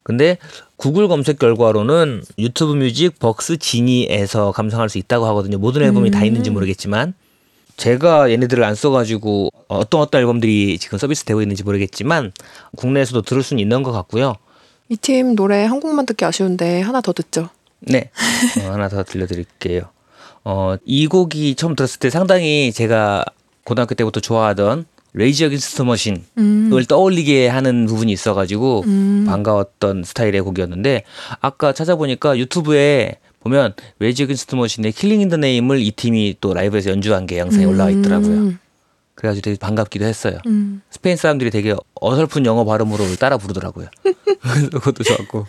[0.08, 0.16] 음.
[0.16, 0.38] 근데
[0.76, 5.58] 구글 검색 결과로는 유튜브 뮤직 벅스 지니에서 감상할 수 있다고 하거든요.
[5.58, 6.24] 모든 앨범이 다 음.
[6.24, 7.14] 있는지 모르겠지만
[7.76, 12.32] 제가 얘네들을 안 써가지고 어떤 어떤 앨범들이 지금 서비스 되고 있는지 모르겠지만
[12.76, 14.34] 국내에서도 들을 수는 있는 것 같고요.
[14.88, 17.50] 이 팀 노래 한 곡만 듣기 아쉬운데 하나 더 듣죠.
[17.80, 18.10] 네,
[18.62, 19.82] 어, 하나 더 들려드릴게요.
[20.44, 23.24] 어, 이 곡이 처음 들었을 때 상당히 제가
[23.64, 24.86] 고등학교 때부터 좋아하던
[25.18, 26.70] Rage Against the Machine을 음.
[26.88, 29.24] 떠올리게 하는 부분이 있어가지고 음.
[29.26, 31.02] 반가웠던 스타일의 곡이었는데
[31.40, 36.54] 아까 찾아보니까 유튜브에 보면 Rage Against the Machine의 Killing in the Name을 이 팀이 또
[36.54, 38.32] 라이브에서 연주한 게 영상에 올라와 있더라고요.
[38.32, 38.58] 음.
[39.16, 40.38] 그래가지고 되게 반갑기도 했어요.
[40.46, 40.82] 음.
[40.88, 43.88] 스페인 사람들이 되게 어설픈 영어 발음으로 따라 부르더라고요.
[44.70, 45.46] 그것도 좋았고.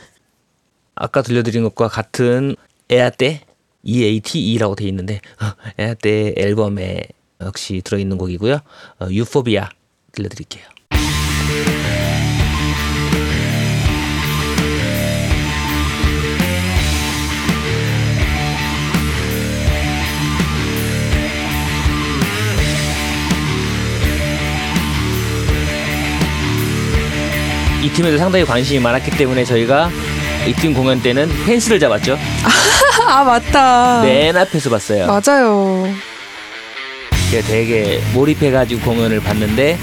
[0.96, 2.56] 아까 들려드린 것과 같은
[2.90, 3.42] 에아떼
[3.84, 5.22] EATE라고 돼 있는데
[5.78, 7.04] 에아떼 앨범에
[7.42, 8.60] 역시 들어있는 곡이고요.
[9.02, 9.70] 어, 유포비아
[10.12, 10.64] 들려드릴게요.
[27.84, 29.90] 이 팀에도 상당히 관심이 많았기 때문에 저희가
[30.48, 32.18] 이 팀 공연 때는 펜스를 잡았죠.
[33.08, 34.02] 아 맞다.
[34.04, 35.08] 맨 앞에서 봤어요.
[35.08, 35.86] 맞아요.
[37.32, 39.78] 제가 되게 몰입해가지고 공연을 봤는데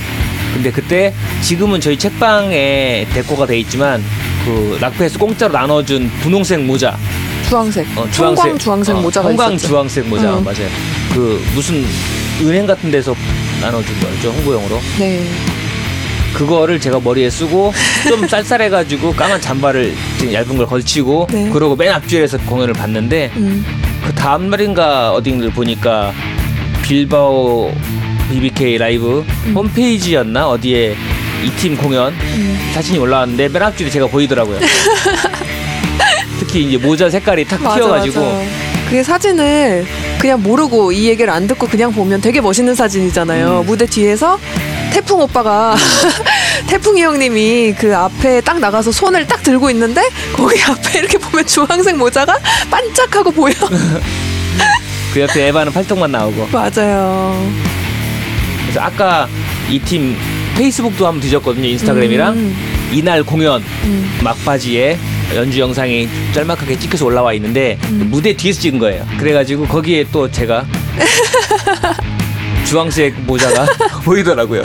[0.55, 4.03] 근데 그때 지금은 저희 책방에 데코가 돼 있지만
[4.45, 6.97] 그 락페에서 공짜로 나눠준 분홍색 모자
[7.49, 7.87] 주황색.
[7.97, 9.69] 어, 형광 주황색 어, 모자가 형광 있었죠.
[9.69, 10.43] 주황색 모자 응.
[10.45, 10.69] 맞아요
[11.13, 11.85] 그 무슨
[12.43, 13.15] 은행 같은 데서
[13.61, 15.23] 나눠준 거죠 홍보용으로 네.
[16.35, 17.73] 그거를 제가 머리에 쓰고
[18.09, 21.51] 좀 쌀쌀해가지고 까만 잠바를 지금 얇은 걸 걸치고 네.
[21.51, 23.65] 그러고 맨 앞줄에서 공연을 봤는데 음.
[24.05, 26.13] 그 다음 날인가 어딘가를 보니까
[26.87, 27.73] 빌바오
[28.31, 29.25] BBK 라이브
[29.55, 30.97] 홈페이지였나 어디에
[31.45, 32.71] 이 팀 공연 음.
[32.75, 34.59] 사진이 올라왔는데 맨 앞줄에 제가 보이더라고요.
[36.41, 38.41] 특히 이제 모자 색깔이 탁 맞아, 튀어가지고 맞아.
[38.87, 39.87] 그게 사진을
[40.19, 43.61] 그냥 모르고 이 얘기를 안 듣고 그냥 보면 되게 멋있는 사진이잖아요.
[43.61, 43.67] 음.
[43.67, 44.39] 무대 뒤에서
[44.93, 45.77] 태풍 오빠가
[46.69, 50.03] 태풍이 형님이 그 앞에 딱 나가서 손을 딱 들고 있는데
[50.35, 52.39] 거기 앞에 이렇게 보면 주황색 모자가
[52.71, 53.53] 반짝하고 보여.
[55.17, 57.43] 그 옆에 에바는 팔뚝만 나오고 맞아요.
[58.65, 59.27] 그래서 아까
[59.71, 60.15] 이 팀
[60.59, 62.55] 페이스북도 한번 뒤졌거든요 인스타그램이랑 음,
[62.93, 64.19] 이날 공연 음.
[64.23, 64.99] 막바지에
[65.35, 68.09] 연주 영상이 짤막하게 찍혀서 올라와 있는데 음.
[68.11, 69.07] 무대 뒤에서 찍은 거예요.
[69.19, 70.67] 그래가지고 거기에 또 제가
[72.69, 73.65] 주황색 모자가
[74.05, 74.65] 보이더라고요.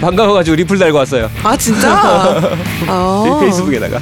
[0.00, 1.30] 반가워가지고 리플 달고 왔어요.
[1.42, 2.40] 아 진짜?
[2.88, 3.24] 어.
[3.26, 4.00] 이 페이스북에다가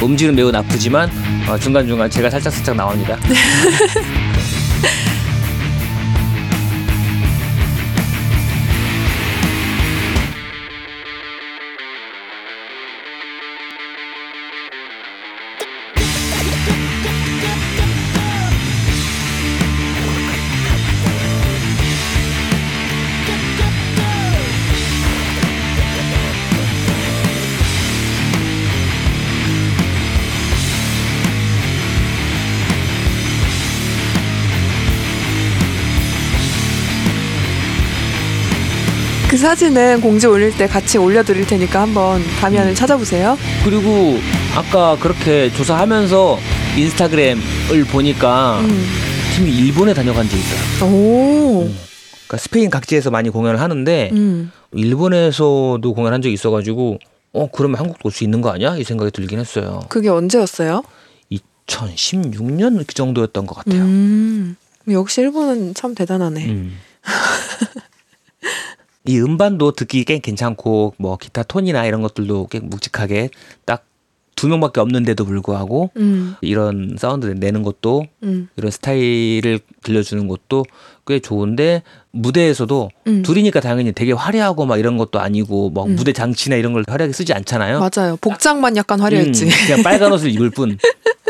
[0.00, 1.10] 음질은 매우 나쁘지만
[1.48, 3.18] 어, 중간중간 제가 살짝살짝 나옵니다.
[4.84, 5.04] Yeah.
[39.44, 43.36] 사진은 공지 올릴 때 같이 올려드릴 테니까 한번 가면을 찾아보세요.
[43.62, 44.18] 그리고
[44.56, 46.38] 아까 그렇게 조사하면서
[46.78, 48.86] 인스타그램을 보니까 음.
[49.36, 50.90] 팀이 일본에 다녀간 적이 있어요.
[50.90, 51.58] 오.
[52.26, 54.50] 그러니까 스페인 각지에서 많이 공연을 하는데 음.
[54.72, 56.98] 일본에서도 공연한 적이 있어가지고
[57.34, 58.78] 어 그러면 한국도 올 수 있는 거 아니야?
[58.78, 59.82] 이 생각이 들긴 했어요.
[59.90, 60.82] 그게 언제였어요?
[61.30, 63.82] 2016년 그 정도였던 것 같아요.
[63.82, 64.56] 음.
[64.88, 66.46] 역시 일본은 참 대단하네.
[66.46, 66.78] 음.
[69.06, 73.30] 이 음반도 듣기 꽤 괜찮고 뭐 기타 톤이나 이런 것들도 꽤 묵직하게
[73.64, 73.84] 딱
[74.36, 76.34] 두 명밖에 없는데도 불구하고 음.
[76.40, 78.48] 이런 사운드 내는 것도 음.
[78.56, 80.64] 이런 스타일을 들려주는 것도
[81.06, 83.22] 꽤 좋은데 무대에서도 음.
[83.22, 85.96] 둘이니까 당연히 되게 화려하고 막 이런 것도 아니고 막 음.
[85.96, 87.80] 무대 장치나 이런 걸 화려하게 쓰지 않잖아요.
[87.80, 88.16] 맞아요.
[88.20, 89.44] 복장만 약간 화려했지.
[89.44, 90.78] 음, 그냥 빨간 옷을 입을 뿐.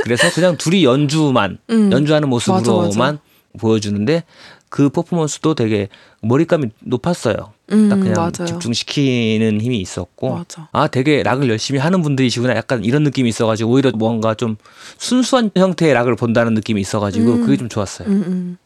[0.03, 1.93] 그래서 그냥 둘이 연주만 음.
[1.93, 3.19] 연주하는 맞아, 모습으로만 맞아.
[3.59, 4.25] 보여주는데
[4.69, 5.89] 그 퍼포먼스도 되게
[6.21, 7.54] 몰입감이 높았어요.
[7.73, 8.47] 음, 딱 그냥 맞아요.
[8.47, 10.69] 집중시키는 힘이 있었고 맞아.
[10.73, 14.57] 아 되게 락을 열심히 하는 분들이시구나 약간 이런 느낌이 있어가지고 오히려 뭔가 좀
[14.99, 17.41] 순수한 형태의 락을 본다는 느낌이 있어가지고 음.
[17.43, 18.09] 그게 좀 좋았어요.
[18.09, 18.57] 음, 음.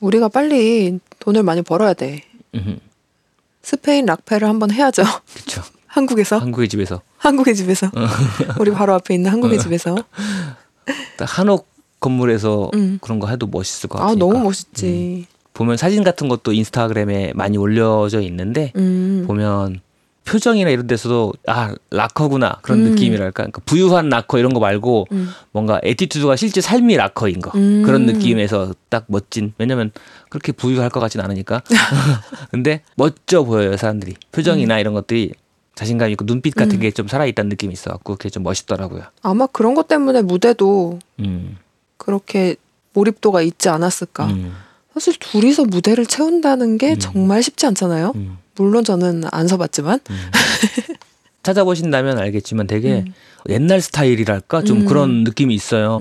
[0.00, 2.22] 우리가 빨리 돈을 많이 벌어야 돼.
[2.54, 2.78] 음,
[3.62, 5.02] 스페인 락페를 한번 해야죠.
[5.32, 5.62] 그렇죠.
[5.86, 7.88] 한국에서 한국의 집에서 한국의 집에서
[8.58, 9.96] 우리 바로 앞에 있는 한국의 집에서
[11.16, 11.68] 딱 한옥
[12.00, 12.98] 건물에서 음.
[13.00, 15.26] 그런 거 해도 멋있을 것아 같으니까 너무 멋있지.
[15.54, 19.24] 보면 사진 같은 것도 인스타그램에 많이 올려져 있는데 음.
[19.26, 19.80] 보면
[20.24, 22.90] 표정이나 이런 데서도 아 락커구나 그런 음.
[22.90, 25.30] 느낌이랄까 그러니까 부유한 락커 이런 거 말고 음.
[25.52, 27.82] 뭔가 attitude가 실제 삶이 락커인 거 음.
[27.84, 29.92] 그런 느낌에서 딱 멋진 왜냐면
[30.30, 31.62] 그렇게 부유할 것 같진 않으니까
[32.50, 35.32] 근데 멋져 보여요 사람들이 표정이나 이런 것들이
[35.74, 36.80] 자신감 있고 눈빛 같은 음.
[36.80, 41.58] 게좀 살아있다는 느낌이 있어갖고 그게 좀 멋있더라고요 아마 그런 것 때문에 무대도 음,
[41.98, 42.56] 그렇게
[42.94, 44.26] 몰입도가 있지 않았을까.
[44.94, 46.98] 음, 사실 둘이서 무대를 채운다는 게 음.
[46.98, 48.12] 정말 쉽지 않잖아요.
[48.14, 49.98] 음, 물론 저는 안 서봤지만.
[50.10, 50.16] 음.
[51.42, 53.12] 찾아보신다면 알겠지만 되게 음.
[53.50, 54.84] 옛날 스타일이랄까 좀 음.
[54.86, 56.00] 그런 느낌이 있어요.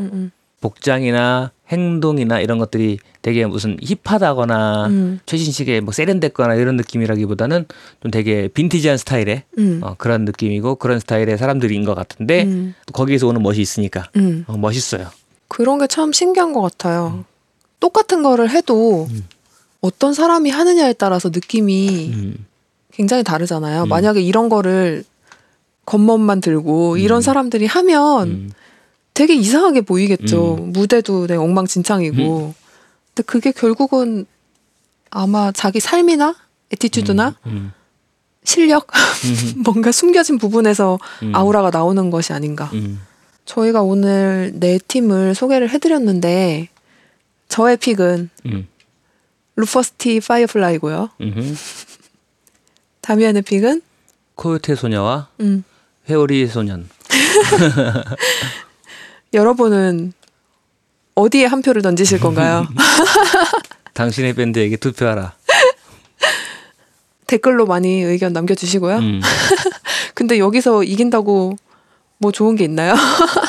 [0.62, 5.20] 복장이나 행동이나 이런 것들이 되게 무슨 힙하다거나 음.
[5.26, 7.66] 최신식의 뭐 세련됐거나 이런 느낌이라기보다는
[8.02, 9.80] 좀 되게 빈티지한 스타일의 음.
[9.84, 12.74] 어, 그런 느낌이고 그런 스타일의 사람들인 것 같은데 음.
[12.86, 14.46] 또 거기에서 오는 멋이 있으니까 음.
[14.48, 15.08] 어, 멋있어요.
[15.50, 17.26] 그런 게 참 신기한 것 같아요.
[17.84, 19.26] 똑같은 거를 해도 음.
[19.82, 22.46] 어떤 사람이 하느냐에 따라서 느낌이 음.
[22.94, 23.84] 굉장히 다르잖아요.
[23.84, 23.90] 음.
[23.90, 25.04] 만약에 이런 거를
[25.86, 27.22] 겉멋만 들고 이런 음.
[27.22, 28.52] 사람들이 하면 음.
[29.14, 30.56] 되게 이상하게 보이겠죠.
[30.62, 30.72] 음.
[30.72, 32.54] 무대도 되게 엉망진창이고.
[33.08, 34.28] 근데 그게 결국은
[35.10, 36.38] 아마 자기 삶이나
[36.72, 37.74] attitude나 음.
[38.46, 38.88] 실력
[39.26, 39.64] 음.
[39.68, 41.36] 뭔가 숨겨진 부분에서 음.
[41.36, 42.70] 아우라가 나오는 것이 아닌가.
[42.72, 43.02] 음.
[43.44, 46.70] 저희가 오늘 네 팀을 소개를 해드렸는데
[47.54, 48.68] 저의 pick은 음.
[49.58, 50.22] Rufus T.
[50.22, 51.12] Firefly고요.
[51.22, 51.58] 음.
[53.02, 53.84] 다미안의 pick은
[54.34, 55.64] 코요테 소녀와 음,
[56.10, 56.90] 회오리 소년.
[59.36, 60.14] 여러분은
[61.14, 62.68] 어디에 한 표를 던지실 건가요?
[63.94, 65.36] 당신의 밴드에게 투표하라.
[67.28, 68.98] 댓글로 많이 의견 남겨주시고요.
[68.98, 69.22] 음.
[70.16, 71.56] 근데 여기서 이긴다고
[72.18, 72.96] 뭐 좋은 게 있나요?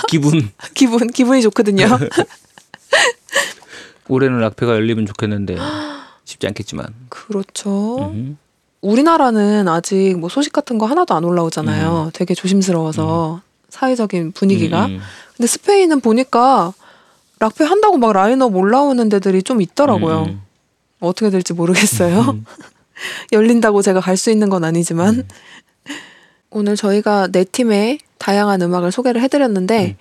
[0.09, 0.51] 기분.
[0.75, 1.87] 기분 기분이 좋거든요.
[4.09, 5.57] 올해는 락페가 열리면 좋겠는데
[6.25, 6.87] 쉽지 않겠지만.
[7.09, 8.11] 그렇죠.
[8.13, 8.39] 음.
[8.81, 12.11] 우리나라는 아직 뭐 소식 같은 거 하나도 안 올라오잖아요.
[12.13, 13.41] 되게 조심스러워서
[13.71, 14.87] 사회적인 분위기가.
[14.87, 15.01] 음, 음.
[15.37, 16.73] 근데 스페인은 보니까
[17.41, 20.25] 락페 한다고 막 라인업 올라오는 데들이 좀 있더라고요.
[20.29, 20.43] 음,
[21.01, 22.21] 어떻게 될지 모르겠어요.
[22.21, 22.45] 음.
[23.33, 25.27] 열린다고 제가 갈 수 있는 건 아니지만
[26.51, 29.97] 오늘 저희가 네 팀의 다양한 음악을 소개를 해드렸는데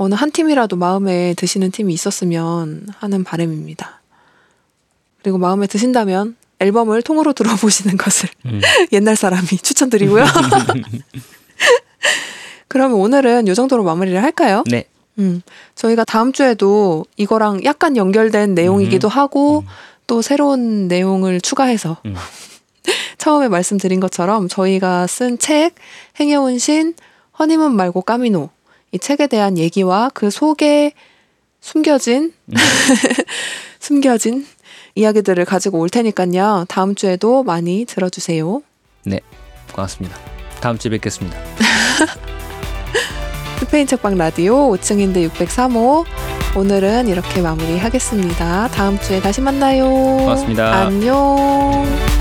[0.00, 4.00] 어느 한 팀이라도 마음에 드시는 팀이 있었으면 하는 바람입니다.
[5.20, 8.60] 그리고 마음에 드신다면 앨범을 통으로 들어보시는 것을 음.
[8.92, 10.24] 옛날 사람이 추천드리고요.
[12.68, 14.62] 그러면 오늘은 이 정도로 마무리를 할까요?
[14.70, 14.84] 네.
[15.18, 15.42] 음,
[15.74, 19.64] 저희가 다음 주에도 이거랑 약간 연결된 내용이기도 하고
[20.06, 22.14] 또 새로운 내용을 추가해서 음.
[23.18, 25.74] 처음에 말씀드린 것처럼 저희가 쓴 책
[26.20, 26.94] 행여운 신
[27.40, 28.50] 허니문 말고 까미노
[28.92, 30.92] 이 책에 대한 얘기와 그 속에
[31.60, 32.32] 숨겨진
[33.80, 34.46] 숨겨진
[34.94, 36.66] 이야기들을 가지고 올 테니까요.
[36.68, 38.62] 다음 주에도 많이 들어주세요.
[39.04, 39.20] 네.
[39.72, 40.16] 고맙습니다.
[40.60, 41.38] 다음 주에 뵙겠습니다.
[43.60, 46.04] 스페인 책방 라디오 5층인데 603호
[46.56, 48.68] 오늘은 이렇게 마무리하겠습니다.
[48.68, 49.84] 다음 주에 다시 만나요.
[49.86, 50.86] 고맙습니다.
[50.86, 52.17] 안녕.